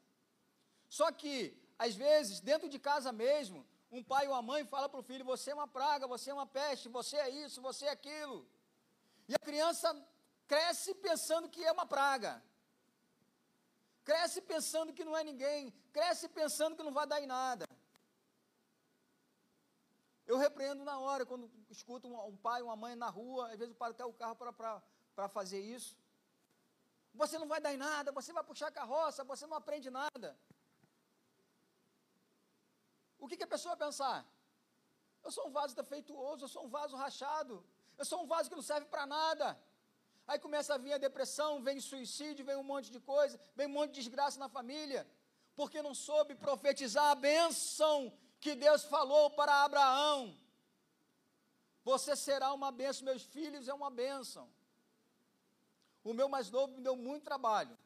[0.87, 1.35] Só que,
[1.77, 5.25] às vezes, dentro de casa mesmo, um pai ou uma mãe fala para o filho:
[5.25, 8.47] você é uma praga, você é uma peste, você é isso, você é aquilo.
[9.27, 9.87] E a criança
[10.47, 12.41] cresce pensando que é uma praga.
[14.05, 17.65] Cresce pensando que não é ninguém, cresce pensando que não vai dar em nada.
[20.25, 23.73] Eu repreendo na hora, quando escuto um, um pai, uma mãe na rua, às vezes
[23.73, 24.37] eu paro até o carro
[25.15, 25.97] para fazer isso.
[27.21, 30.37] Você não vai dar em nada, você vai puxar carroça, você não aprende nada.
[33.19, 34.25] O que, que a pessoa pensar?
[35.23, 37.63] Eu sou um vaso defeituoso, eu sou um vaso rachado,
[37.97, 39.47] eu sou um vaso que não serve para nada.
[40.27, 43.75] Aí começa a vir a depressão, vem suicídio, vem um monte de coisa, vem um
[43.77, 45.07] monte de desgraça na família,
[45.55, 50.37] porque não soube profetizar a bênção que Deus falou para Abraão:
[51.83, 54.49] Você será uma bênção, meus filhos é uma bênção.
[56.03, 57.77] O meu mais novo me deu muito trabalho.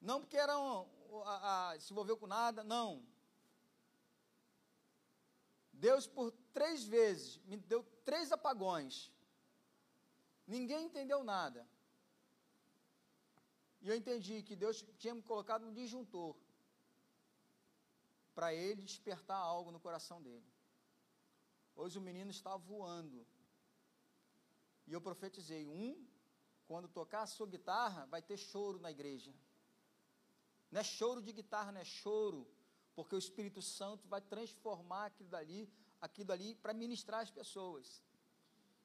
[0.00, 0.86] Não porque era um,
[1.24, 3.04] a, a, se envolveu com nada, não.
[5.72, 9.12] Deus, por três vezes, me deu três apagões.
[10.46, 11.66] Ninguém entendeu nada.
[13.82, 16.36] E eu entendi que Deus tinha me colocado um disjuntor
[18.34, 20.44] para ele despertar algo no coração dele.
[21.74, 23.26] Hoje o menino está voando.
[24.86, 26.06] E eu profetizei: um,
[26.70, 29.32] quando tocar a sua guitarra, vai ter choro na igreja.
[30.70, 32.40] Não é choro de guitarra, não é choro,
[32.94, 35.62] porque o Espírito Santo vai transformar aquilo dali,
[36.00, 37.86] aquilo dali para ministrar as pessoas.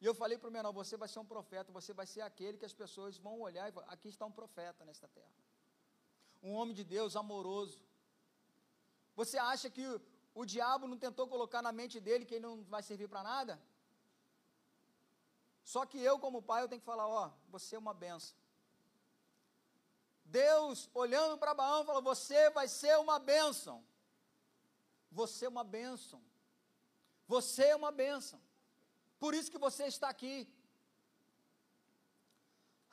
[0.01, 2.57] E eu falei para o menor: você vai ser um profeta, você vai ser aquele
[2.57, 5.37] que as pessoas vão olhar e falar: aqui está um profeta nesta terra.
[6.41, 7.79] Um homem de Deus amoroso.
[9.15, 10.01] Você acha que o,
[10.41, 13.61] o diabo não tentou colocar na mente dele que ele não vai servir para nada?
[15.65, 18.37] Só que eu, como pai, eu tenho que falar: ó, você é uma benção.
[20.23, 23.83] Deus, olhando para Abraão, falou: Você vai ser uma bênção.
[25.11, 26.21] Você é uma bênção.
[27.27, 28.39] Você é uma bênção.
[29.17, 30.47] Por isso que você está aqui.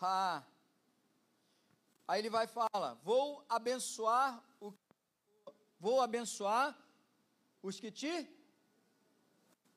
[0.00, 0.42] Ah.
[2.08, 4.72] Aí ele vai falar: Vou abençoar o
[5.78, 6.78] vou abençoar
[7.62, 8.14] os que te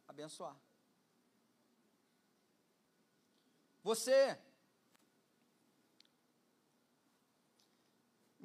[0.08, 0.56] abençoar.
[3.90, 4.20] Você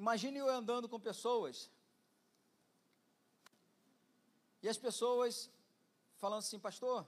[0.01, 1.69] Imagine eu andando com pessoas
[4.63, 5.33] e as pessoas
[6.21, 7.07] falando assim, pastor,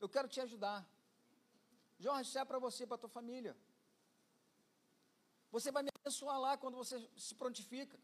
[0.00, 0.78] eu quero te ajudar.
[2.00, 3.56] Jorge, isso é para você, para a tua família.
[5.52, 7.96] Você vai me abençoar lá quando você se prontifica.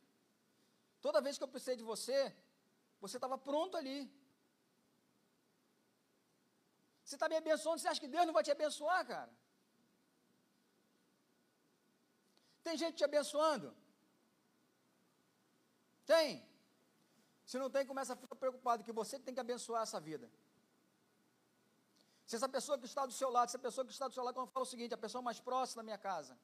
[1.01, 2.21] Toda vez que eu precisei de você,
[3.01, 3.99] você estava pronto ali.
[7.15, 9.33] Você está me abençoando, você acha que Deus não vai te abençoar, cara?
[12.65, 13.69] Tem gente te abençoando?
[16.13, 16.45] Tem.
[17.47, 20.29] Se não tem, começa a ficar preocupado que você tem que abençoar essa vida.
[22.27, 24.25] Se essa pessoa que está do seu lado, se a pessoa que está do seu
[24.25, 26.37] lado, quando eu falo o seguinte, a pessoa mais próxima da minha casa.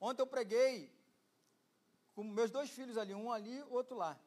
[0.00, 0.72] Ontem eu preguei
[2.14, 4.18] com meus dois filhos ali, um ali, outro lá.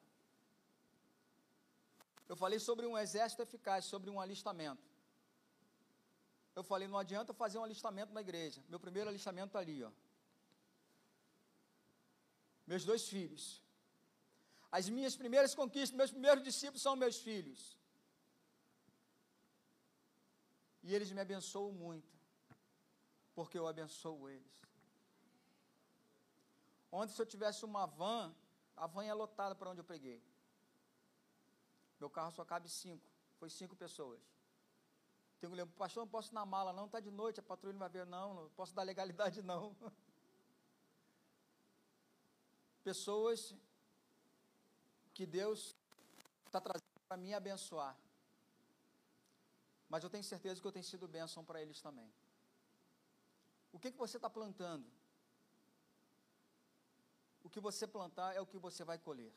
[2.31, 4.85] Eu falei sobre um exército eficaz, sobre um alistamento.
[6.55, 8.63] Eu falei, não adianta fazer um alistamento na igreja.
[8.69, 9.91] Meu primeiro alistamento está ali, ó.
[12.65, 13.43] Meus dois filhos.
[14.71, 17.77] As minhas primeiras conquistas, meus primeiros discípulos são meus filhos.
[20.83, 22.17] E eles me abençoam muito,
[23.35, 24.55] porque eu abençoo eles.
[26.89, 28.33] Ontem, se eu tivesse uma van,
[28.77, 30.30] a van é lotada para onde eu preguei.
[32.01, 33.07] Meu carro só cabe cinco,
[33.39, 34.19] foi cinco pessoas.
[35.39, 37.73] Tem que lembrar, pastor, não posso ir na mala, não, está de noite, a patrulha
[37.73, 39.75] não vai ver, não, não posso dar legalidade, não.
[42.83, 43.53] Pessoas
[45.13, 45.75] que Deus
[46.47, 47.95] está trazendo para mim abençoar.
[49.87, 52.11] Mas eu tenho certeza que eu tenho sido bênção para eles também.
[53.71, 54.89] O que, que você está plantando?
[57.43, 59.31] O que você plantar é o que você vai colher.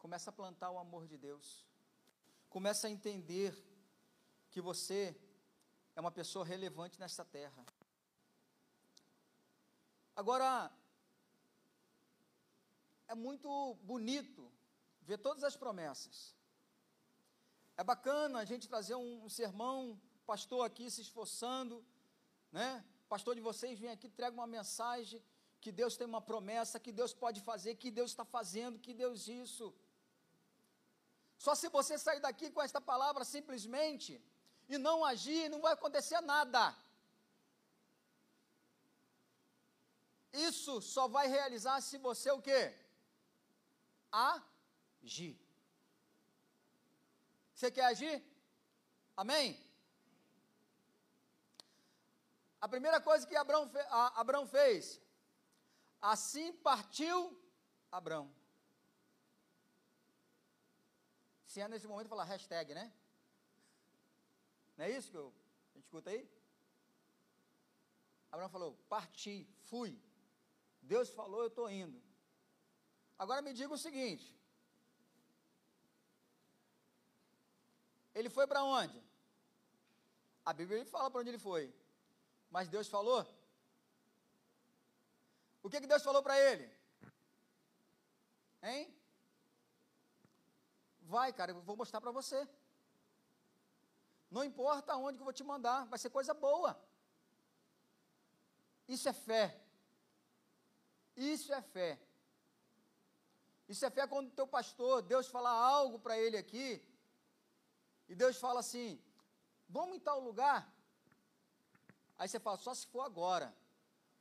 [0.00, 1.64] Começa a plantar o amor de Deus.
[2.48, 3.54] Começa a entender
[4.50, 5.14] que você
[5.94, 7.64] é uma pessoa relevante nesta terra.
[10.16, 10.72] Agora,
[13.06, 14.50] é muito bonito
[15.02, 16.34] ver todas as promessas.
[17.76, 21.84] É bacana a gente trazer um, um sermão, pastor aqui se esforçando,
[22.50, 22.84] né?
[23.06, 25.22] Pastor de vocês vem aqui, entrega uma mensagem
[25.60, 29.28] que Deus tem uma promessa, que Deus pode fazer, que Deus está fazendo, que Deus
[29.28, 29.74] isso.
[31.44, 34.22] Só se você sair daqui com esta palavra simplesmente,
[34.68, 36.62] e não agir, não vai acontecer nada.
[40.32, 42.62] Isso só vai realizar se você o quê?
[44.12, 45.34] Agir.
[47.54, 48.22] Você quer agir?
[49.16, 49.58] Amém?
[52.60, 53.80] A primeira coisa que Abraão, fe
[54.50, 55.00] fez,
[56.02, 57.16] assim partiu
[57.90, 58.39] Abraão.
[61.50, 62.92] Se é nesse momento falar hashtag, né?
[64.76, 65.28] Não é isso que eu,
[65.70, 66.20] a gente escuta aí?
[68.30, 69.34] Abraão falou: parti,
[69.70, 69.90] fui.
[70.80, 72.00] Deus falou, eu estou indo.
[73.18, 74.28] Agora me diga o seguinte:
[78.14, 79.02] ele foi para onde?
[80.44, 81.74] A Bíblia fala para onde ele foi,
[82.48, 83.26] mas Deus falou?
[85.64, 86.72] O que, que Deus falou para ele?
[88.62, 88.99] Hein?
[91.14, 92.38] Vai, cara, eu vou mostrar para você.
[94.30, 96.72] Não importa aonde que eu vou te mandar, vai ser coisa boa.
[98.94, 99.46] Isso é fé.
[101.16, 101.90] Isso é fé.
[103.72, 106.68] Isso é fé quando o teu pastor, Deus fala algo para ele aqui,
[108.08, 108.88] e Deus fala assim:
[109.68, 110.60] vamos em tal lugar.
[112.18, 113.48] Aí você fala, só se for agora.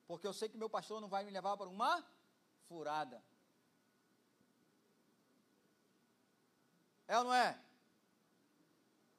[0.08, 1.94] porque eu sei que meu pastor não vai me levar para uma
[2.68, 3.18] furada.
[7.10, 7.60] É ou não é?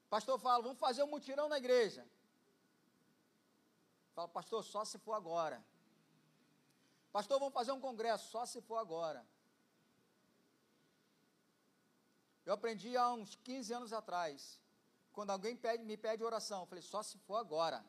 [0.08, 2.06] Pastor fala, vamos fazer um mutirão na igreja.
[4.14, 5.62] Fala, pastor, só se for agora.
[7.10, 9.26] Pastor, vamos fazer um congresso, só se for agora.
[12.46, 14.60] Eu aprendi há uns 15 anos atrás,
[15.12, 17.84] quando alguém pede, me pede oração, eu falei, só se for agora.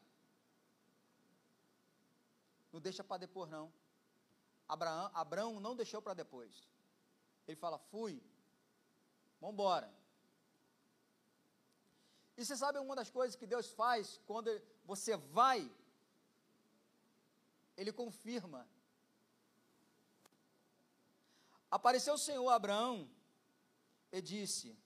[2.72, 3.72] Não deixa para depois, não.
[4.68, 6.68] Abraão, Abraão não deixou para depois.
[7.48, 8.24] Ele fala, fui,
[9.42, 9.92] vamos embora.
[12.38, 14.50] E você sabe uma das coisas que Deus faz quando
[14.86, 15.70] você vai?
[17.76, 18.68] Ele confirma.
[21.70, 23.10] Apareceu o Senhor a Abraão
[24.12, 24.78] e disse: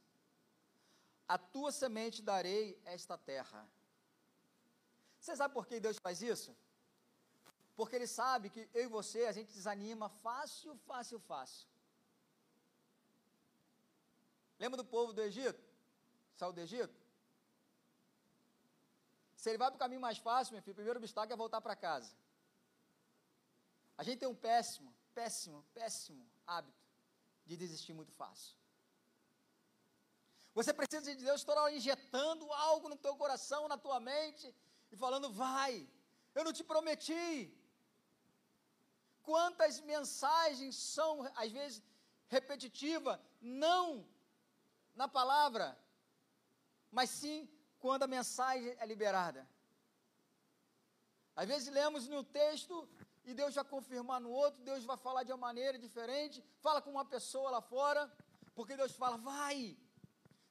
[1.28, 3.68] A tua semente darei esta terra.
[5.20, 6.56] Você sabe por que Deus faz isso?
[7.76, 11.68] Porque Ele sabe que eu e você, a gente desanima fácil, fácil, fácil.
[14.60, 15.62] Lembra do povo do Egito?
[16.36, 16.96] Saiu do Egito?
[19.36, 21.62] Se ele vai para o caminho mais fácil, meu filho, o primeiro obstáculo é voltar
[21.62, 22.12] para casa.
[23.98, 26.84] A gente tem um péssimo, péssimo, péssimo hábito
[27.46, 28.56] de desistir muito fácil.
[30.54, 34.54] Você precisa de Deus toda hora injetando algo no teu coração, na tua mente,
[34.92, 35.88] e falando, vai,
[36.34, 37.54] eu não te prometi.
[39.22, 41.84] Quantas mensagens são, às vezes,
[42.28, 44.08] repetitivas, não
[44.96, 45.78] na palavra,
[46.92, 49.48] mas sim quando a mensagem é liberada.
[51.36, 52.88] Às vezes lemos no texto
[53.26, 56.92] e Deus vai confirmar no outro, Deus vai falar de uma maneira diferente, fala com
[56.92, 58.12] uma pessoa lá fora,
[58.54, 59.78] porque Deus fala, vai,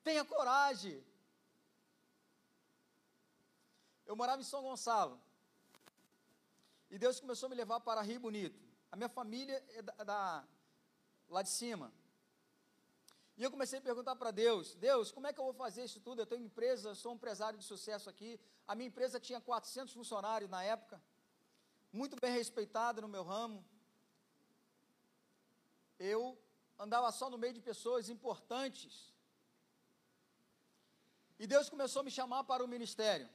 [0.03, 1.03] tenha coragem.
[4.05, 5.19] Eu morava em São Gonçalo,
[6.91, 8.63] e Deus começou a me levar para Rio Bonito.
[8.93, 10.45] A minha família é da, da
[11.29, 11.93] lá de cima.
[13.37, 16.01] E eu comecei a perguntar para Deus: Deus, como é que eu vou fazer isso
[16.01, 16.23] tudo?
[16.23, 18.41] Eu tenho empresa, sou um empresário de sucesso aqui.
[18.67, 21.01] A minha empresa tinha 400 funcionários na época
[21.95, 23.65] muito bem respeitado no meu ramo.
[25.97, 26.37] Eu
[26.77, 29.15] andava só no meio de pessoas importantes.
[31.39, 33.29] E Deus começou a me chamar para o ministério.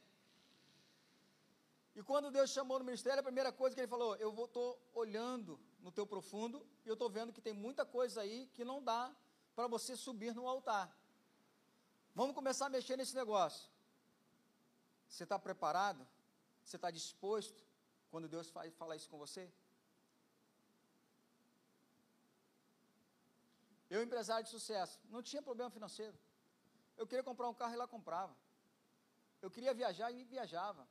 [1.96, 5.58] E quando Deus chamou no ministério, a primeira coisa que Ele falou: Eu estou olhando
[5.80, 9.16] no teu profundo e eu estou vendo que tem muita coisa aí que não dá
[9.60, 10.88] para você subir no altar.
[12.16, 13.70] Vamos começar a mexer nesse negócio.
[15.10, 16.08] Você está preparado?
[16.64, 17.62] Você está disposto?
[18.12, 19.44] quando Deus faz, fala isso com você?
[23.90, 26.18] Eu, empresário de sucesso, não tinha problema financeiro.
[26.96, 28.34] Eu queria comprar um carro e lá comprava.
[29.42, 30.88] Eu queria viajar e viajava.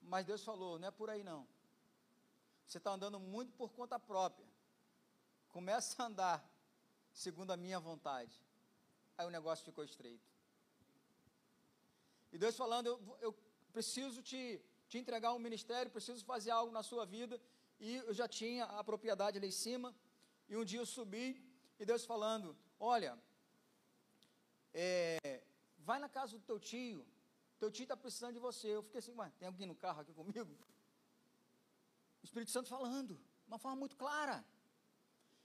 [0.00, 1.46] Mas Deus falou: não é por aí não.
[2.64, 4.48] Você está andando muito por conta própria.
[5.48, 6.50] Começa a andar
[7.12, 8.40] segundo a minha vontade.
[9.16, 10.28] Aí o negócio ficou estreito.
[12.32, 13.32] E Deus falando: eu, eu
[13.72, 17.40] preciso te te entregar um ministério, preciso fazer algo na sua vida.
[17.78, 19.94] E eu já tinha a propriedade ali em cima.
[20.48, 21.26] E um dia eu subi
[21.78, 23.18] e Deus falando: Olha,
[24.72, 25.42] é,
[25.78, 27.06] vai na casa do teu tio.
[27.58, 28.68] Teu tio está precisando de você.
[28.68, 30.52] Eu fiquei assim, mas tem alguém no carro aqui comigo?
[32.22, 34.44] O Espírito Santo falando, uma forma muito clara.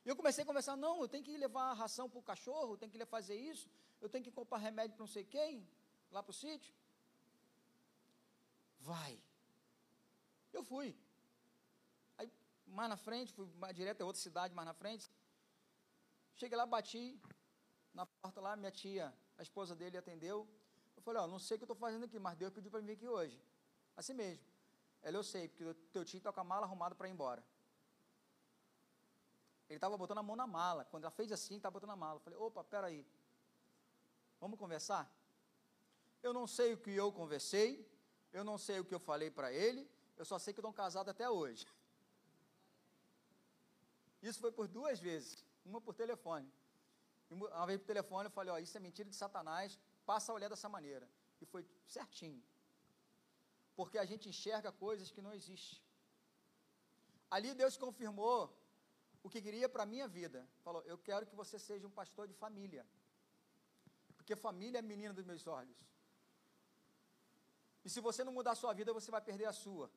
[0.06, 2.74] E eu comecei a conversar, não, eu tenho que levar a ração para o cachorro,
[2.74, 3.70] eu tenho que fazer isso,
[4.02, 5.68] eu tenho que comprar remédio para não sei quem,
[6.12, 6.74] lá para o sítio.
[8.80, 9.18] Vai.
[10.52, 10.96] Eu fui.
[12.18, 12.30] Aí,
[12.68, 15.10] mais na frente, fui mais direto a outra cidade, mais na frente.
[16.36, 17.20] Cheguei lá, bati
[17.94, 20.48] na porta lá, minha tia, a esposa dele, atendeu.
[20.98, 22.82] Eu falei, ó, não sei o que eu estou fazendo aqui, mas Deus pediu para
[22.82, 23.42] vir aqui hoje.
[23.96, 24.44] Assim mesmo.
[25.02, 27.44] Ela, eu sei, porque teu tio está com a mala arrumada para ir embora.
[29.74, 30.86] Ele estava botando a mão na mala.
[30.86, 32.18] Quando ela fez assim, estava botando a mala.
[32.18, 33.06] Eu falei, opa, peraí.
[34.40, 35.12] Vamos conversar?
[36.22, 37.70] Eu não sei o que eu conversei,
[38.32, 41.10] eu não sei o que eu falei para ele, eu só sei que estão casados
[41.10, 41.66] até hoje.
[44.22, 46.50] Isso foi por duas vezes, uma por telefone.
[47.30, 50.50] Uma vez por telefone eu falei, ó, isso é mentira de Satanás, passa a olhar
[50.50, 51.10] dessa maneira.
[51.42, 52.44] E foi certinho.
[53.76, 55.82] Porque a gente enxerga coisas que não existem.
[57.32, 58.56] Ali Deus confirmou
[59.24, 60.48] o que queria para a minha vida.
[60.64, 62.86] Falou, eu quero que você seja um pastor de família.
[64.18, 65.78] Porque família é menina dos meus olhos.
[67.86, 69.90] E se você não mudar a sua vida, você vai perder a sua.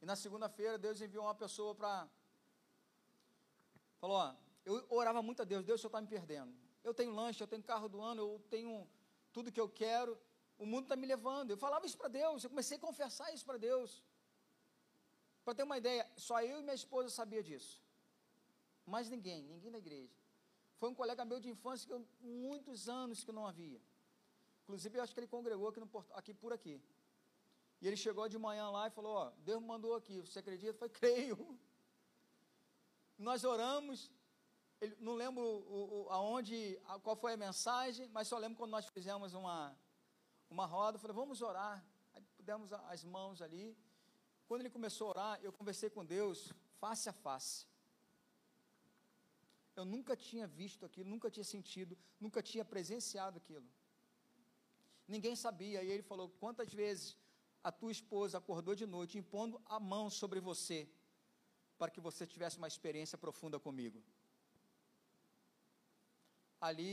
[0.00, 2.08] E na segunda-feira, Deus enviou uma pessoa para.
[3.98, 6.54] Falou: ó, eu orava muito a Deus, Deus, o senhor está me perdendo.
[6.84, 8.86] Eu tenho lanche, eu tenho carro do ano, eu tenho
[9.32, 10.18] tudo que eu quero,
[10.58, 11.50] o mundo está me levando.
[11.50, 14.04] Eu falava isso para Deus, eu comecei a confessar isso para Deus.
[15.46, 17.80] Para ter uma ideia, só eu e minha esposa sabia disso.
[18.84, 20.12] Mais ninguém, ninguém da igreja.
[20.80, 23.80] Foi um colega meu de infância que eu, muitos anos que não havia.
[24.64, 26.82] Inclusive, eu acho que ele congregou aqui, no, aqui por aqui.
[27.80, 30.72] E ele chegou de manhã lá e falou: Ó, Deus me mandou aqui, você acredita?
[30.72, 31.58] Eu falei: Creio.
[33.16, 34.10] Nós oramos,
[34.80, 38.72] ele, não lembro o, o, aonde, a, qual foi a mensagem, mas só lembro quando
[38.72, 39.78] nós fizemos uma,
[40.50, 40.96] uma roda.
[40.96, 41.86] Eu falei: Vamos orar.
[42.14, 43.78] Aí demos as mãos ali.
[44.48, 47.66] Quando ele começou a orar, eu conversei com Deus face a face.
[49.74, 53.66] Eu nunca tinha visto aquilo, nunca tinha sentido, nunca tinha presenciado aquilo.
[55.06, 57.16] Ninguém sabia, e ele falou: quantas vezes
[57.62, 60.88] a tua esposa acordou de noite impondo a mão sobre você,
[61.76, 64.02] para que você tivesse uma experiência profunda comigo.
[66.60, 66.92] Ali,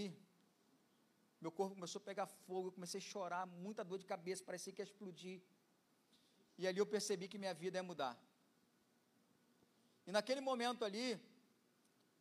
[1.40, 4.74] meu corpo começou a pegar fogo, eu comecei a chorar, muita dor de cabeça, parecia
[4.74, 5.42] que ia explodir.
[6.58, 8.16] E ali eu percebi que minha vida ia mudar.
[10.06, 11.20] E naquele momento ali,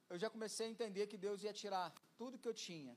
[0.09, 2.97] eu já comecei a entender que Deus ia tirar tudo que eu tinha.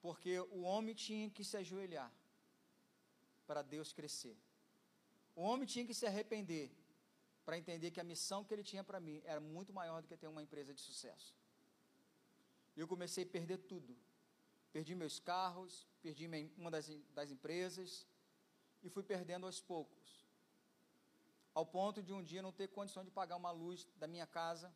[0.00, 2.12] Porque o homem tinha que se ajoelhar
[3.46, 4.36] para Deus crescer.
[5.34, 6.70] O homem tinha que se arrepender
[7.44, 10.16] para entender que a missão que ele tinha para mim era muito maior do que
[10.16, 11.34] ter uma empresa de sucesso.
[12.76, 13.96] E eu comecei a perder tudo.
[14.72, 18.06] Perdi meus carros, perdi uma das, das empresas
[18.82, 20.26] e fui perdendo aos poucos.
[21.54, 24.72] Ao ponto de um dia não ter condição de pagar uma luz da minha casa.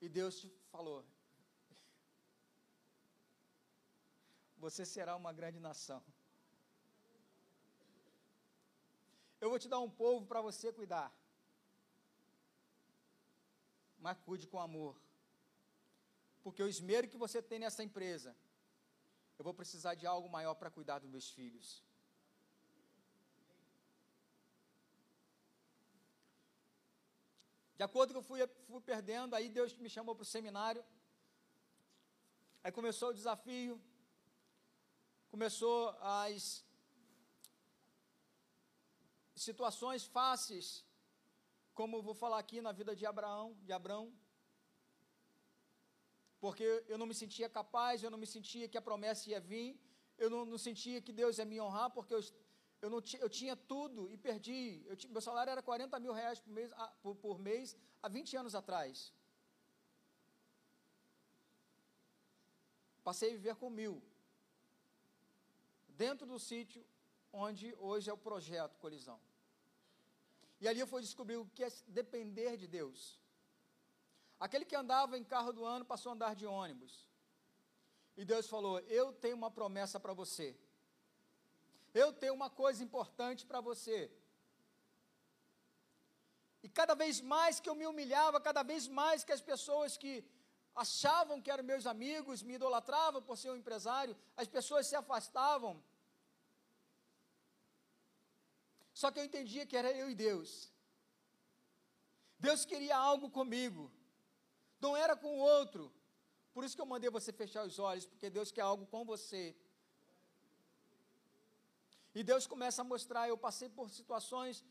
[0.00, 1.04] E Deus te falou:
[4.58, 6.02] Você será uma grande nação.
[9.40, 11.12] Eu vou te dar um povo para você cuidar.
[13.98, 14.94] Mas cuide com amor.
[16.42, 18.36] Porque o esmero que você tem nessa empresa,
[19.38, 21.82] eu vou precisar de algo maior para cuidar dos meus filhos.
[27.78, 30.82] De acordo com eu fui, fui perdendo, aí Deus me chamou para o seminário.
[32.64, 33.80] Aí começou o desafio,
[35.30, 36.64] começou as
[39.34, 40.84] situações fáceis,
[41.74, 44.06] como vou falar aqui na vida de Abraão, de Abraão,
[46.40, 49.78] porque eu não me sentia capaz, eu não me sentia que a promessa ia vir,
[50.16, 52.20] eu não, não sentia que Deus ia me honrar, porque eu,
[52.82, 54.84] eu, não eu tinha tudo e perdi.
[54.86, 56.70] Eu, meu salário era 40 mil reais por mês,
[57.02, 59.12] por, por mês há 20 anos atrás.
[63.02, 64.02] Passei a viver com mil.
[65.88, 66.84] Dentro do sítio
[67.32, 69.20] onde hoje é o projeto Colisão.
[70.60, 73.20] E ali eu fui descobrir o que é depender de Deus.
[74.38, 77.08] Aquele que andava em carro do ano passou a andar de ônibus.
[78.16, 80.58] E Deus falou: Eu tenho uma promessa para você.
[82.02, 83.98] Eu tenho uma coisa importante para você.
[86.64, 90.14] E cada vez mais que eu me humilhava, cada vez mais que as pessoas que
[90.84, 95.74] achavam que eram meus amigos me idolatravam por ser um empresário, as pessoas se afastavam,
[99.00, 100.50] só que eu entendia que era eu e Deus.
[102.38, 103.90] Deus queria algo comigo,
[104.80, 105.92] não era com o outro.
[106.52, 109.54] Por isso que eu mandei você fechar os olhos, porque Deus quer algo com você.
[112.18, 113.24] E Deus começa a mostrar.
[113.28, 114.64] Eu passei por situações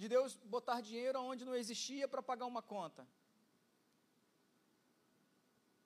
[0.00, 3.02] de Deus botar dinheiro onde não existia para pagar uma conta.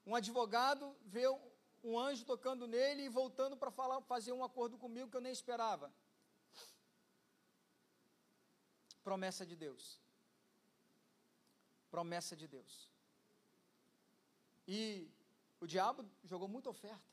[0.06, 1.26] Um advogado vê
[1.82, 5.32] um anjo tocando nele e voltando para falar, fazer um acordo comigo que eu nem
[5.32, 5.90] esperava
[9.08, 9.82] promessa de Deus.
[11.92, 12.72] Promessa de Deus.
[14.66, 14.78] E
[15.60, 17.08] o diabo jogou muita oferta.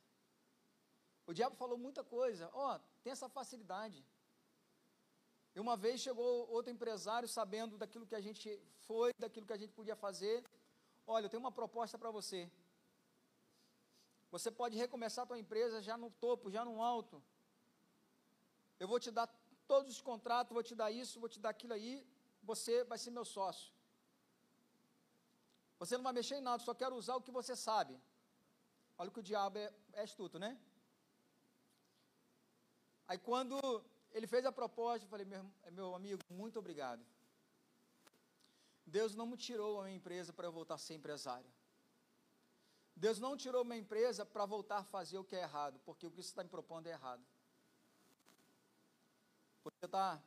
[1.28, 2.50] O diabo falou muita coisa.
[2.52, 4.00] Ó, oh, tem essa facilidade.
[5.56, 9.62] E uma vez chegou outro empresário sabendo daquilo que a gente foi, daquilo que a
[9.64, 10.44] gente podia fazer.
[11.06, 12.50] Olha, eu tenho uma proposta para você.
[14.32, 17.22] Você pode recomeçar a tua empresa já no topo, já no alto.
[18.80, 19.28] Eu vou te dar
[19.68, 22.06] todos os contratos, vou te dar isso, vou te dar aquilo aí,
[22.42, 23.72] você vai ser meu sócio.
[25.78, 28.00] Você não vai mexer em nada, só quero usar o que você sabe.
[28.98, 30.60] Olha que o diabo é, é astuto, né?
[33.14, 33.60] Aí quando
[34.12, 37.06] ele fez a proposta, eu falei, meu, meu amigo, muito obrigado.
[38.88, 41.48] Deus não me tirou a minha empresa para eu voltar a ser empresário.
[42.96, 46.10] Deus não tirou minha empresa para voltar a fazer o que é errado, porque o
[46.10, 47.24] que você está me propondo é errado.
[49.64, 50.20] Você está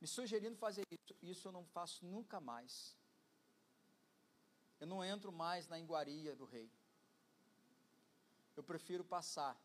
[0.00, 2.96] me sugerindo fazer isso, isso eu não faço nunca mais.
[4.80, 6.72] Eu não entro mais na iguaria do rei.
[8.56, 9.60] Eu prefiro passar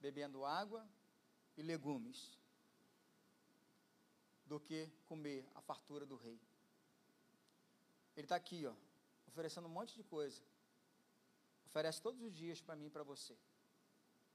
[0.00, 0.84] bebendo água
[1.56, 2.38] e legumes
[4.46, 6.40] do que comer a fartura do rei.
[8.16, 8.74] Ele está aqui, ó,
[9.26, 10.42] oferecendo um monte de coisa.
[11.66, 13.36] Oferece todos os dias para mim e para você.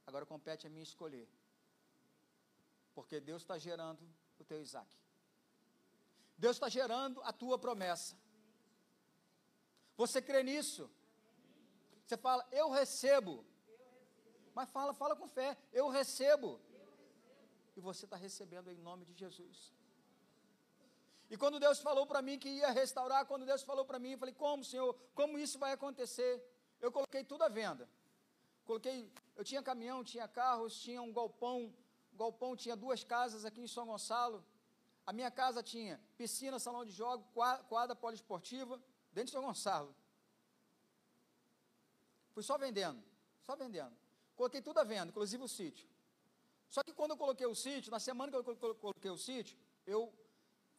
[0.06, 1.28] Agora compete a mim escolher.
[2.94, 4.04] Porque Deus está gerando
[4.38, 4.90] o teu Isaac.
[6.38, 8.18] Deus está gerando a tua promessa.
[9.96, 10.90] Você crê nisso?
[12.06, 13.46] Você fala, eu recebo.
[14.56, 16.60] Mas fala, fala com fé, eu recebo.
[17.80, 19.58] E você está recebendo em nome de Jesus.
[21.30, 24.18] E quando Deus falou para mim que ia restaurar, quando Deus falou para mim, eu
[24.18, 26.32] falei, como, Senhor, como isso vai acontecer?
[26.82, 27.88] Eu coloquei tudo à venda.
[28.66, 31.74] Coloquei, eu tinha caminhão, tinha carros, tinha um galpão,
[32.12, 34.44] galpão tinha duas casas aqui em São Gonçalo.
[35.06, 37.24] A minha casa tinha piscina, salão de jogo,
[37.70, 38.76] quadra poliesportiva,
[39.14, 39.96] dentro de São Gonçalo.
[42.34, 43.02] Fui só vendendo,
[43.42, 43.96] só vendendo.
[44.36, 45.88] Coloquei tudo à venda, inclusive o sítio.
[46.70, 50.14] Só que quando eu coloquei o sítio, na semana que eu coloquei o sítio, eu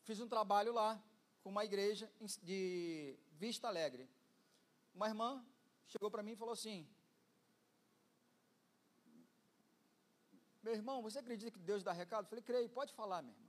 [0.03, 1.03] fiz um trabalho lá
[1.43, 2.11] com uma igreja
[2.43, 4.09] de Vista Alegre.
[4.95, 5.45] Uma irmã
[5.87, 6.89] chegou para mim e falou assim:
[10.63, 12.25] Meu irmão, você acredita que Deus dá recado?
[12.25, 13.49] Eu falei, creio, pode falar, minha irmã.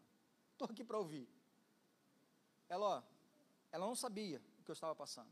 [0.53, 1.27] Estou aqui para ouvir.
[2.69, 3.03] Ela, ó,
[3.71, 5.29] ela não sabia o que eu estava passando.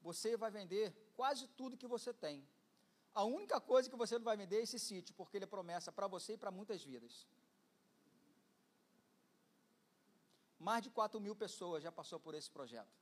[0.00, 2.46] Você vai vender quase tudo que você tem.
[3.14, 5.90] A única coisa que você não vai vender é esse sítio, porque ele é promessa
[5.90, 7.26] para você e para muitas vidas.
[10.58, 12.96] Mais de 4 mil pessoas já passou por esse projeto.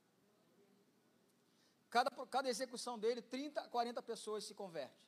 [1.89, 5.07] Cada, cada execução dele, 30, 40 pessoas se convertem.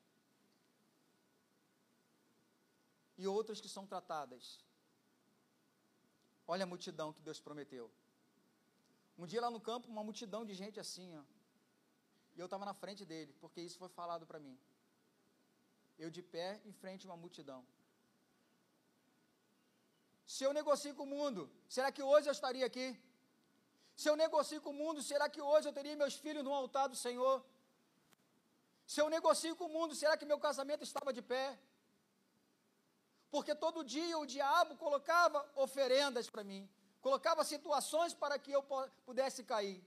[3.18, 4.64] E outras que são tratadas.
[6.48, 7.92] Olha a multidão que Deus prometeu.
[9.18, 11.24] Um dia lá no campo, uma multidão de gente assim, ó.
[12.36, 14.58] E eu estava na frente dele, porque isso foi falado para mim.
[16.04, 17.62] Eu de pé em frente a uma multidão.
[20.34, 21.42] Se eu negocio com o mundo,
[21.76, 22.88] será que hoje eu estaria aqui?
[24.02, 26.88] Se eu negocio com o mundo, será que hoje eu teria meus filhos no altar
[26.88, 27.38] do Senhor?
[28.92, 31.46] Se eu negocio com o mundo, será que meu casamento estava de pé?
[33.30, 36.62] Porque todo dia o diabo colocava oferendas para mim,
[37.02, 38.64] colocava situações para que eu
[39.06, 39.84] pudesse cair.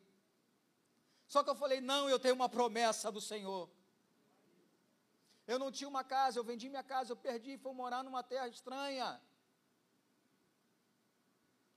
[1.27, 3.69] Só que eu falei: não, eu tenho uma promessa do Senhor.
[5.47, 8.49] Eu não tinha uma casa, eu vendi minha casa, eu perdi fui morar numa terra
[8.49, 9.21] estranha.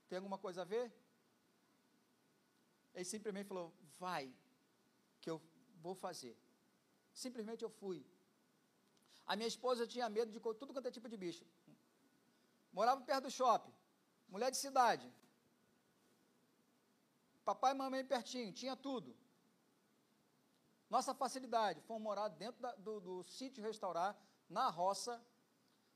[0.08, 0.86] Tem alguma coisa a ver?
[2.94, 4.32] Ele simplesmente falou: vai,
[5.20, 5.42] que eu
[5.84, 6.36] vou fazer.
[7.12, 7.98] Simplesmente eu fui.
[9.26, 11.44] A minha esposa tinha medo de tudo quanto é tipo de bicho.
[12.72, 13.74] Morava perto do shopping,
[14.28, 15.06] mulher de cidade.
[17.44, 19.16] Papai e mamãe pertinho, tinha tudo.
[20.88, 24.16] Nossa facilidade, fomos morar dentro da, do, do sítio restaurar,
[24.48, 25.20] na roça.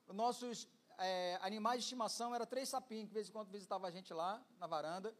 [0.09, 0.69] Nossos
[0.99, 4.13] é, animais de estimação era três sapinhos, que de vez em quando visitava a gente
[4.13, 5.15] lá na varanda.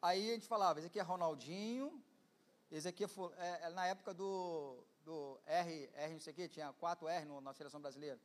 [0.00, 2.02] Aí a gente falava, esse aqui é Ronaldinho,
[2.70, 6.48] esse aqui é, é, é na época do, do R, R não sei o que,
[6.48, 8.20] tinha quatro R no, na seleção brasileira.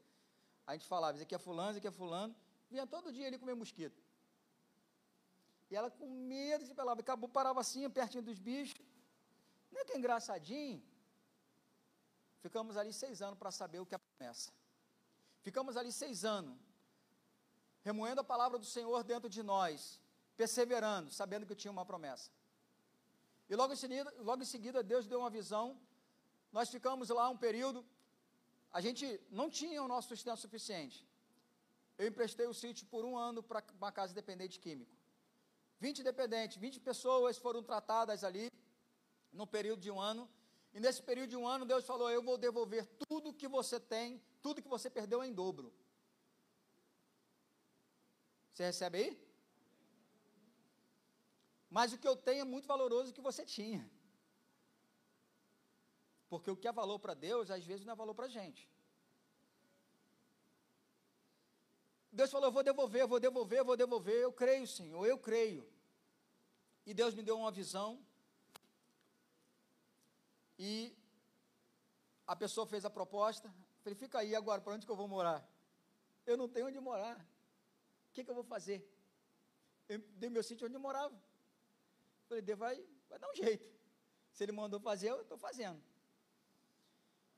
[0.65, 2.35] A gente falava, esse aqui é fulano, esse aqui é fulano.
[2.69, 4.01] Vinha todo dia ali comer mosquito.
[5.69, 8.81] E ela com medo se pelava, acabou, parava assim, pertinho dos bichos.
[9.71, 10.83] Não é que é engraçadinho?
[12.41, 14.51] Ficamos ali seis anos para saber o que é promessa.
[15.41, 16.57] Ficamos ali seis anos
[17.89, 20.01] remoendo a palavra do Senhor dentro de nós,
[20.35, 22.29] perseverando, sabendo que tinha uma promessa.
[23.49, 25.65] E logo em seguida, logo em seguida Deus deu uma visão.
[26.51, 27.85] Nós ficamos lá um período,
[28.77, 30.97] a gente não tinha o nosso sustento suficiente.
[31.97, 34.93] Eu emprestei o sítio por um ano para uma casa dependente químico.
[35.79, 38.51] 20 dependentes, 20 pessoas foram tratadas ali,
[39.37, 40.29] no período de um ano.
[40.73, 44.21] E nesse período de um ano, Deus falou: Eu vou devolver tudo que você tem,
[44.41, 45.73] tudo que você perdeu em dobro.
[48.51, 49.27] Você recebe aí?
[51.69, 53.89] Mas o que eu tenho é muito valoroso que você tinha.
[56.29, 58.69] Porque o que é valor para Deus, às vezes não é valor para a gente.
[62.11, 64.15] Deus falou: Eu vou devolver, vou devolver, vou devolver.
[64.15, 65.67] Eu creio, Senhor, eu creio.
[66.85, 68.03] E Deus me deu uma visão.
[70.57, 70.95] E
[72.25, 73.53] a pessoa fez a proposta.
[73.81, 75.47] Falei: Fica aí agora, para onde que eu vou morar?
[76.25, 77.25] Eu não tenho onde morar
[78.17, 78.79] que, que eu vou fazer?
[79.87, 81.15] Eu dei meu sítio onde eu morava.
[82.27, 82.75] Falei, Deus vai,
[83.07, 83.69] vai dar um jeito.
[84.31, 85.79] Se ele mandou fazer, eu estou fazendo.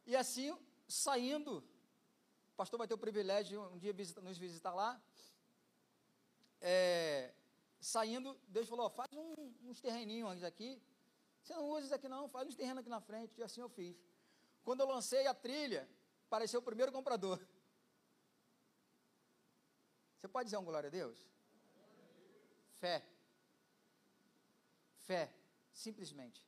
[0.05, 0.57] E assim,
[0.87, 3.93] saindo, o pastor vai ter o privilégio um dia
[4.23, 5.01] nos visitar lá.
[6.61, 7.33] É,
[7.79, 10.81] saindo, Deus falou: ó, faz um, uns terreninhos aqui.
[11.49, 13.33] Você não usa isso aqui, não, faz uns terrenos aqui na frente.
[13.39, 13.97] E assim eu fiz.
[14.63, 15.89] Quando eu lancei a trilha,
[16.27, 17.39] apareceu o primeiro comprador.
[20.15, 21.17] Você pode dizer um glória a Deus?
[22.77, 23.03] Fé.
[25.07, 25.33] Fé,
[25.73, 26.45] simplesmente.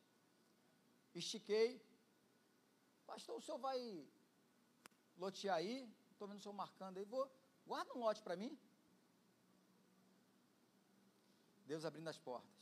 [1.15, 1.83] Estiquei.
[3.07, 4.07] Pastor, o senhor vai
[5.17, 5.91] lotear aí?
[6.11, 7.05] Estou vendo o senhor marcando aí.
[7.05, 7.27] Vou,
[7.65, 8.55] guarda um lote para mim.
[11.65, 12.60] Deus abrindo as portas.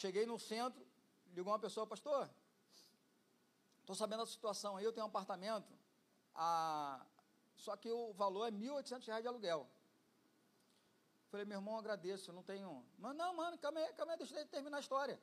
[0.00, 0.84] Cheguei no centro,
[1.36, 2.28] ligou uma pessoa, pastor,
[3.80, 5.72] estou sabendo da situação aí, eu tenho um apartamento,
[6.34, 7.06] a,
[7.54, 9.68] só que o valor é R$ 1.800 de aluguel.
[11.30, 12.84] Falei, meu irmão, agradeço, não tenho.
[12.98, 15.16] Mas não, mano, calma aí, calma aí, deixa eu terminar a história.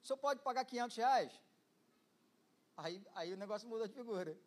[0.00, 1.42] O senhor pode pagar 500 reais?
[2.76, 4.38] Aí, aí o negócio muda de figura.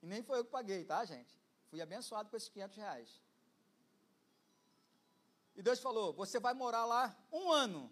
[0.00, 1.36] E nem foi eu que paguei, tá, gente?
[1.70, 3.20] Fui abençoado com esses 500 reais.
[5.54, 7.90] E Deus falou: Você vai morar lá um ano.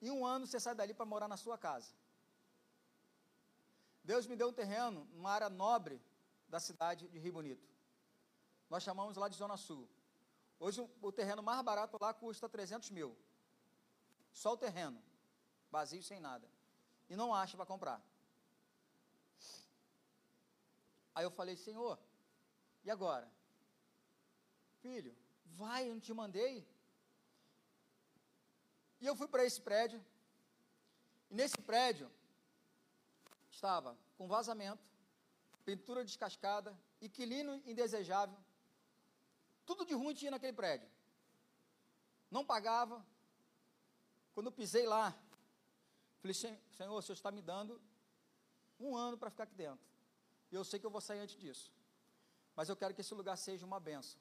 [0.00, 1.92] E um ano você sai dali para morar na sua casa.
[4.04, 6.00] Deus me deu um terreno, numa área nobre
[6.48, 7.68] da cidade de Rio Bonito.
[8.70, 9.88] Nós chamamos lá de Zona Sul.
[10.60, 13.16] Hoje o, terreno mais barato lá custa 300 mil.
[14.32, 15.02] Só o terreno,
[15.70, 16.48] vazio sem nada.
[17.08, 18.02] E não acha para comprar.
[21.14, 21.98] Aí eu falei, Senhor,
[22.84, 23.30] e agora?
[24.80, 25.14] Filho,
[25.56, 26.66] Vai, eu não te mandei.
[29.00, 30.04] E eu fui para esse prédio.
[31.30, 32.10] E nesse prédio
[33.50, 34.82] estava com vazamento,
[35.64, 38.36] pintura descascada, inquilino indesejável.
[39.66, 40.88] Tudo de ruim tinha naquele prédio.
[42.30, 43.04] Não pagava.
[44.32, 45.14] Quando pisei lá,
[46.20, 46.58] falei, Senhor,
[46.92, 47.80] o Senhor está me dando
[48.78, 49.84] um ano para ficar aqui dentro.
[50.50, 51.72] E eu sei que eu vou sair antes disso.
[52.54, 54.18] Mas eu quero que esse lugar seja uma benção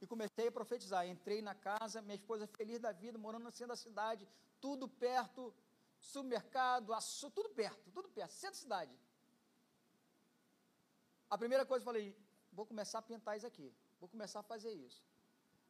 [0.00, 1.06] e comecei a profetizar.
[1.06, 4.28] Entrei na casa, minha esposa feliz da vida, morando no centro da cidade,
[4.60, 5.54] tudo perto,
[5.98, 8.98] supermercado, aço, tudo perto, tudo perto, centro da cidade.
[11.30, 12.16] A primeira coisa eu falei,
[12.52, 15.04] vou começar a pintar isso aqui, vou começar a fazer isso.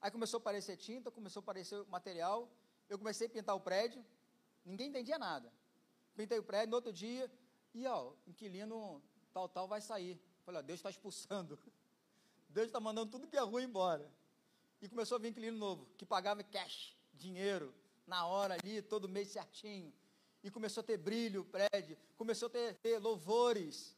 [0.00, 2.50] Aí começou a aparecer tinta, começou a aparecer material,
[2.88, 4.04] eu comecei a pintar o prédio,
[4.64, 5.50] ninguém entendia nada.
[6.14, 7.30] Pintei o prédio, no outro dia,
[7.72, 9.02] e ó, inquilino
[9.32, 10.20] tal, tal vai sair.
[10.44, 11.58] Falei, ó, Deus está expulsando.
[12.54, 14.08] Deus está mandando tudo que é ruim embora.
[14.80, 17.74] E começou a vir inquilino novo, que pagava cash, dinheiro,
[18.06, 19.92] na hora ali, todo mês certinho.
[20.42, 23.96] E começou a ter brilho o prédio, começou a ter, ter louvores.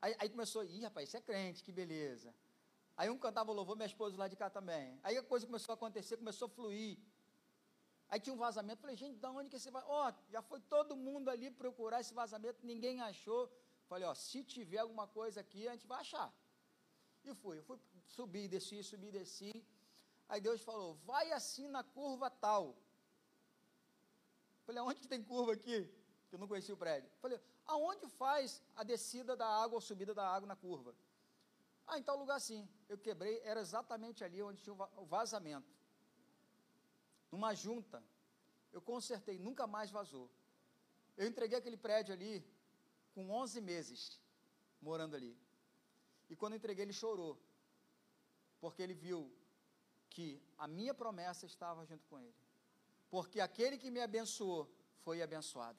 [0.00, 2.32] Aí, aí, começou, ih, rapaz, isso é crente, que beleza.
[2.96, 5.00] Aí um cantava louvor, minha esposa lá de cá também.
[5.02, 6.98] Aí a coisa começou a acontecer, começou a fluir.
[8.08, 9.98] Aí tinha um vazamento, falei, gente, da onde que esse vazamento?
[9.98, 13.50] Ó, oh, já foi todo mundo ali procurar esse vazamento, ninguém achou.
[13.88, 16.32] Falei, ó, se tiver alguma coisa aqui, a gente vai achar.
[17.24, 19.52] E fui, eu fui subir, desci, subir, desci.
[20.28, 22.76] Aí Deus falou: vai assim na curva tal.
[24.64, 25.78] Falei, aonde que tem curva aqui?
[26.28, 27.10] Que eu não conhecia o prédio.
[27.20, 30.94] Falei, aonde faz a descida da água ou subida da água na curva?
[31.86, 32.68] Ah, em tal lugar sim.
[32.88, 35.74] Eu quebrei, era exatamente ali onde tinha o vazamento.
[37.32, 38.02] Numa junta.
[38.72, 40.30] Eu consertei, nunca mais vazou.
[41.16, 42.44] Eu entreguei aquele prédio ali
[43.14, 44.20] com 11 meses
[44.80, 45.36] morando ali.
[46.30, 47.36] E quando entreguei, ele chorou,
[48.60, 49.30] porque ele viu
[50.08, 52.34] que a minha promessa estava junto com ele.
[53.10, 54.70] Porque aquele que me abençoou
[55.04, 55.78] foi abençoado.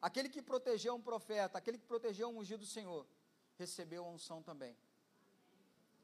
[0.00, 3.04] Aquele que protegeu um profeta, aquele que protegeu um ungido do Senhor,
[3.58, 4.76] recebeu a unção também.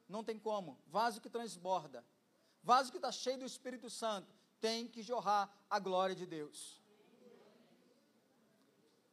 [0.09, 0.76] Não tem como.
[0.89, 2.05] Vaso que transborda,
[2.64, 6.83] vaso que está cheio do Espírito Santo, tem que jorrar a glória de Deus.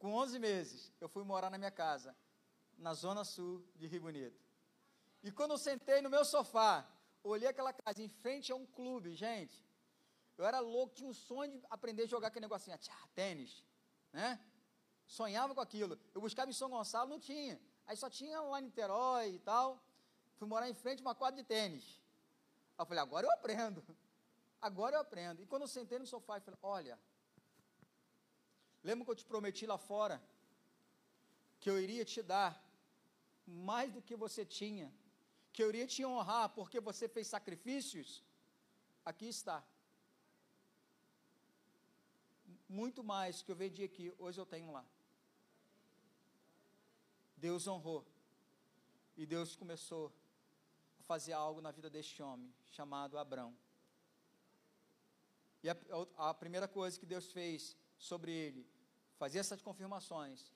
[0.00, 2.16] Com 11 meses, eu fui morar na minha casa
[2.80, 4.40] na zona sul de Rio Bonito.
[5.22, 6.86] E quando eu sentei no meu sofá,
[7.22, 9.64] olhei aquela casa em frente a um clube, gente.
[10.36, 13.62] Eu era louco, tinha um sonho de aprender a jogar aquele negocinho, tchá, tênis,
[14.12, 14.40] né?
[15.06, 15.98] Sonhava com aquilo.
[16.14, 17.60] Eu buscava em São Gonçalo, não tinha.
[17.86, 19.82] Aí só tinha lá em Niterói e tal.
[20.38, 22.00] Fui morar em frente a uma quadra de tênis.
[22.78, 23.84] Aí eu falei, agora eu aprendo.
[24.62, 25.42] Agora eu aprendo.
[25.42, 26.98] E quando eu sentei no sofá, eu falei, olha,
[28.84, 30.20] lembra que eu te prometi lá fora
[31.60, 32.62] que eu iria te dar
[33.50, 34.92] mais do que você tinha,
[35.52, 38.22] que eu iria te honrar porque você fez sacrifícios,
[39.04, 39.64] aqui está.
[42.68, 44.84] Muito mais que eu vendi aqui, hoje eu tenho lá.
[47.36, 48.06] Deus honrou.
[49.16, 50.12] E Deus começou
[51.00, 53.54] a fazer algo na vida deste homem, chamado Abrão.
[55.62, 55.76] E a,
[56.16, 58.66] a primeira coisa que Deus fez sobre ele,
[59.18, 60.54] fazer essas confirmações.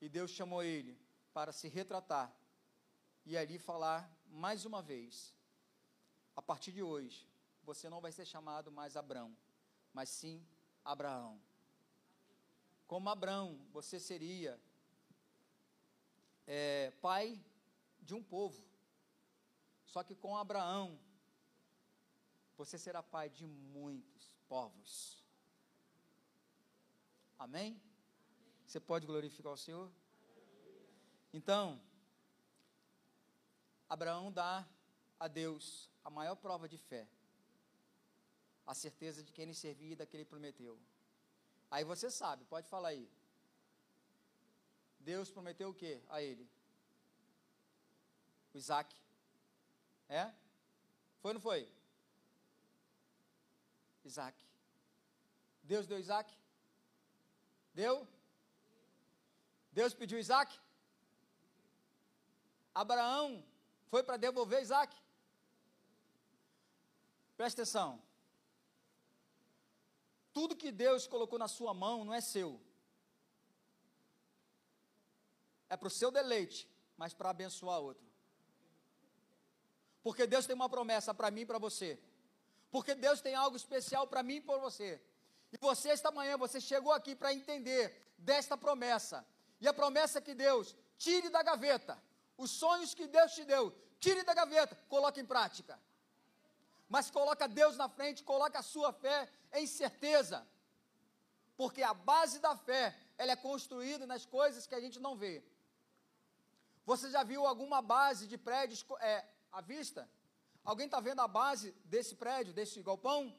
[0.00, 1.05] E Deus chamou ele
[1.36, 2.34] para se retratar
[3.26, 5.34] e ali falar mais uma vez:
[6.34, 7.28] a partir de hoje,
[7.62, 9.36] você não vai ser chamado mais Abrão,
[9.92, 10.42] mas sim
[10.82, 11.38] Abraão.
[12.86, 14.58] Como Abrão, você seria
[16.46, 17.38] é, pai
[18.00, 18.64] de um povo.
[19.84, 20.98] Só que com Abraão,
[22.56, 25.22] você será pai de muitos povos.
[27.38, 27.78] Amém?
[28.66, 29.92] Você pode glorificar o Senhor?
[31.36, 31.78] Então,
[33.90, 34.66] Abraão dá
[35.20, 37.06] a Deus a maior prova de fé,
[38.66, 40.78] a certeza de quem ele servia e daquele prometeu.
[41.70, 43.06] Aí você sabe, pode falar aí.
[44.98, 46.48] Deus prometeu o que a ele?
[48.54, 48.96] O Isaac.
[50.08, 50.32] É?
[51.20, 51.70] Foi ou não foi?
[54.06, 54.42] Isaac.
[55.62, 56.34] Deus deu Isaac?
[57.74, 58.08] Deu?
[59.70, 60.58] Deus pediu Isaac?
[62.76, 63.42] Abraão
[63.88, 64.94] foi para devolver Isaac?
[67.34, 68.02] Presta atenção.
[70.34, 72.60] Tudo que Deus colocou na sua mão não é seu.
[75.70, 76.68] É para o seu deleite,
[76.98, 78.06] mas para abençoar outro.
[80.02, 81.98] Porque Deus tem uma promessa para mim e para você.
[82.70, 85.00] Porque Deus tem algo especial para mim e para você.
[85.50, 89.26] E você, esta manhã, você chegou aqui para entender desta promessa.
[89.62, 91.98] E a promessa que Deus tire da gaveta.
[92.36, 95.80] Os sonhos que Deus te deu, tire da gaveta, coloque em prática.
[96.88, 100.46] Mas coloca Deus na frente, coloca a sua fé em certeza.
[101.56, 105.42] Porque a base da fé, ela é construída nas coisas que a gente não vê.
[106.84, 110.08] Você já viu alguma base de prédios é, à vista?
[110.64, 113.34] Alguém está vendo a base desse prédio, desse galpão?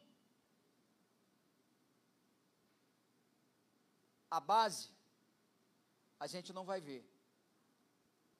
[4.29, 4.89] A base,
[6.19, 7.01] a gente não vai ver,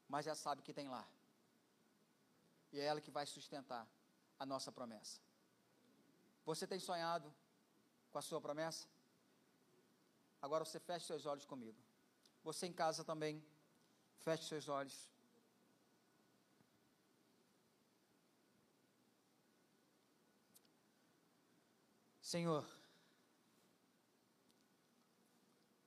[0.08, 1.08] mas já sabe que tem lá.
[2.72, 3.88] E é ela que vai sustentar
[4.40, 5.20] a nossa promessa.
[6.46, 7.34] Você tem sonhado
[8.12, 8.88] com a sua promessa?
[10.42, 11.78] Agora você feche seus olhos comigo.
[12.44, 13.44] Você em casa também,
[14.20, 15.10] feche seus olhos.
[22.22, 22.66] Senhor,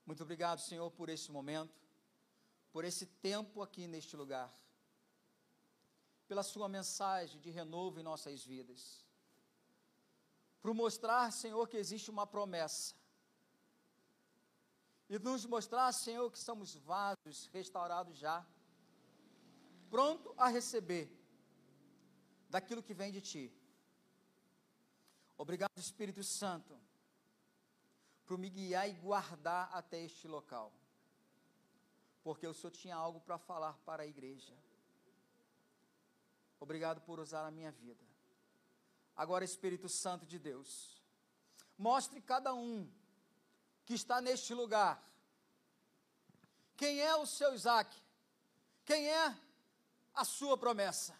[0.06, 1.79] muito obrigado, Senhor, por esse momento,
[2.72, 4.52] por esse tempo aqui neste lugar,
[6.28, 9.04] pela Sua mensagem de renovo em nossas vidas,
[10.60, 12.94] por mostrar, Senhor, que existe uma promessa,
[15.08, 18.46] e nos mostrar, Senhor, que somos vasos restaurados já,
[19.90, 21.10] pronto a receber
[22.48, 23.52] daquilo que vem de Ti.
[25.36, 26.78] Obrigado, Espírito Santo,
[28.24, 30.72] por me guiar e guardar até este local.
[32.22, 34.54] Porque o Senhor tinha algo para falar para a igreja.
[36.58, 38.04] Obrigado por usar a minha vida.
[39.16, 41.02] Agora, Espírito Santo de Deus,
[41.76, 42.90] mostre cada um
[43.86, 45.02] que está neste lugar.
[46.76, 47.90] Quem é o seu Isaac?
[48.84, 49.36] Quem é
[50.14, 51.18] a sua promessa?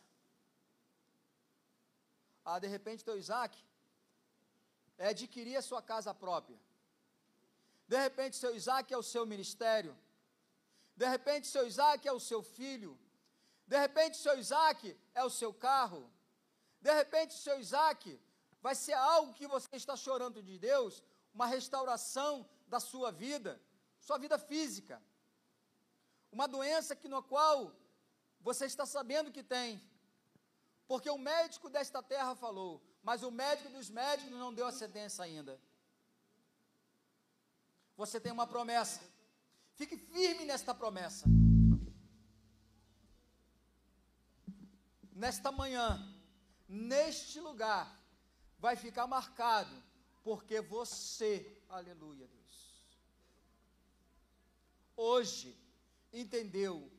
[2.45, 3.57] Ah, de repente, teu Isaac
[4.99, 6.59] é adquirir a sua casa própria.
[7.87, 9.97] De repente, seu Isaac é o seu ministério.
[11.01, 12.93] De repente, seu Isaac é o seu filho.
[13.67, 14.81] De repente, seu Isaac
[15.15, 16.03] é o seu carro.
[16.79, 18.21] De repente, seu Isaac
[18.61, 23.59] vai ser algo que você está chorando de Deus, uma restauração da sua vida,
[23.99, 25.03] sua vida física.
[26.31, 27.75] Uma doença que no qual
[28.39, 29.83] você está sabendo que tem.
[30.87, 32.73] Porque o médico desta terra falou:
[33.03, 35.59] mas o médico dos médicos não deu a sentença ainda.
[37.97, 39.01] Você tem uma promessa.
[39.81, 41.25] Fique firme nesta promessa.
[45.23, 45.87] Nesta manhã,
[46.69, 47.87] neste lugar,
[48.59, 49.75] vai ficar marcado,
[50.23, 51.35] porque você,
[51.67, 52.75] aleluia, Deus,
[54.95, 55.59] hoje
[56.13, 56.93] entendeu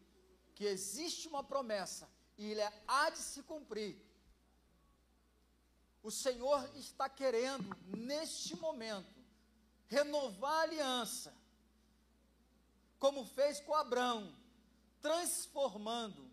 [0.55, 3.95] que existe uma promessa e ele há de se cumprir
[6.01, 9.13] o Senhor está querendo, neste momento,
[9.87, 11.31] renovar a aliança,
[13.01, 14.33] como fez com Abraão,
[15.01, 16.23] transformando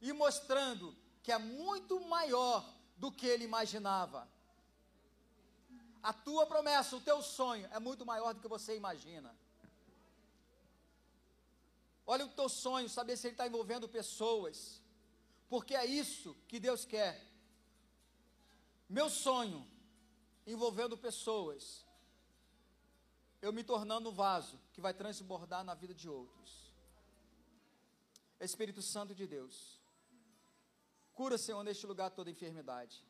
[0.00, 0.94] e mostrando
[1.24, 2.64] que é muito maior
[2.96, 4.28] do que ele imaginava.
[6.00, 9.34] A tua promessa, o teu sonho é muito maior do que você imagina.
[12.06, 14.80] Olha o teu sonho, saber se ele está envolvendo pessoas,
[15.48, 17.32] porque é isso que Deus quer
[18.92, 19.66] meu sonho
[20.46, 21.86] envolvendo pessoas,
[23.42, 26.72] eu me tornando um vaso que vai transbordar na vida de outros.
[28.38, 29.80] Espírito Santo de Deus,
[31.12, 33.04] cura, Senhor, neste lugar toda enfermidade.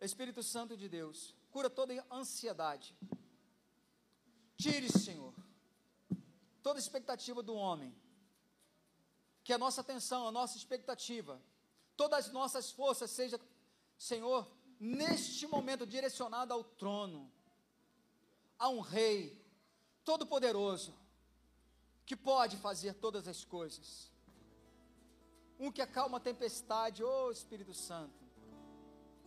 [0.00, 2.96] Espírito Santo de Deus, cura toda ansiedade.
[4.56, 5.34] Tire, Senhor,
[6.62, 7.94] toda expectativa do homem
[9.44, 11.40] que a nossa atenção, a nossa expectativa,
[11.96, 13.40] todas as nossas forças seja,
[13.96, 17.32] Senhor, neste momento direcionada ao trono,
[18.58, 19.38] a um rei
[20.04, 20.94] todo-poderoso,
[22.04, 24.10] que pode fazer todas as coisas.
[25.58, 28.24] Um que acalma a tempestade, ô oh, Espírito Santo.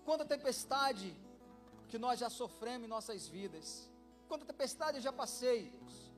[0.04, 1.16] Quanta tempestade
[1.92, 3.90] que nós já sofremos em nossas vidas.
[4.28, 6.12] Quanta tempestade eu já passei, Deus.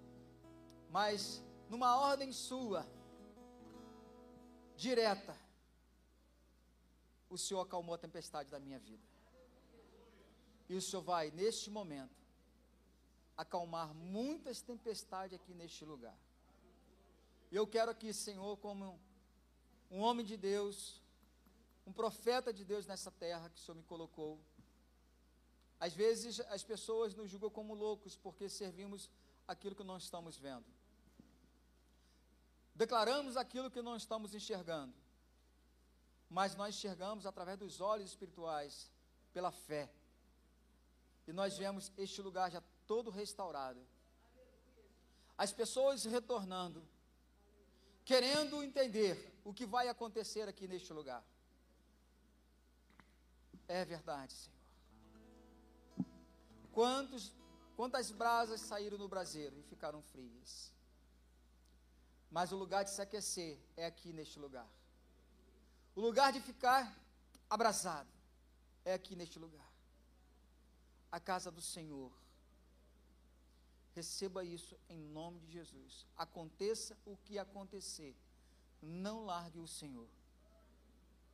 [0.90, 2.86] Mas numa ordem sua,
[4.76, 5.36] direta,
[7.28, 9.04] o Senhor acalmou a tempestade da minha vida.
[10.70, 12.23] E o Senhor vai, neste momento,
[13.38, 16.18] acalmar muitas tempestades aqui neste lugar.
[17.52, 19.00] Eu quero aqui, Senhor, como
[19.90, 21.02] um homem de Deus,
[21.86, 24.40] um profeta de Deus nessa terra que o Senhor me colocou.
[25.80, 29.10] Às vezes as pessoas nos julgam como loucos porque servimos
[29.48, 30.66] aquilo que não estamos vendo.
[32.74, 34.94] Declaramos aquilo que não estamos enxergando.
[36.30, 38.92] Mas nós enxergamos através dos olhos espirituais,
[39.32, 39.92] pela fé.
[41.28, 43.80] E nós vemos este lugar já todo restaurado.
[45.38, 46.88] As pessoas retornando,
[48.06, 51.24] querendo entender o que vai acontecer aqui neste lugar.
[53.68, 54.54] É verdade, Senhor.
[56.72, 57.32] Quantos,
[57.76, 60.72] quantas brasas saíram no braseiro e ficaram frias?
[62.30, 64.68] Mas o lugar de se aquecer é aqui neste lugar.
[65.96, 66.92] O lugar de ficar
[67.48, 68.10] abraçado
[68.84, 69.72] é aqui neste lugar.
[71.12, 72.12] A casa do Senhor
[73.96, 76.06] Receba isso em nome de Jesus.
[76.18, 78.16] Aconteça o que acontecer,
[78.82, 80.08] não largue o Senhor,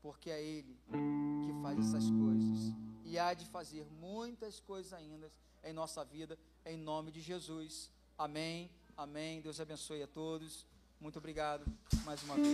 [0.02, 2.74] porque é Ele que faz essas coisas
[3.06, 5.32] e há de fazer muitas coisas ainda
[5.64, 7.90] em nossa vida, em nome de Jesus.
[8.18, 8.70] Amém.
[8.96, 9.42] Amém.
[9.42, 10.66] Deus abençoe a todos.
[11.00, 11.66] Muito obrigado
[12.04, 12.50] mais uma vez.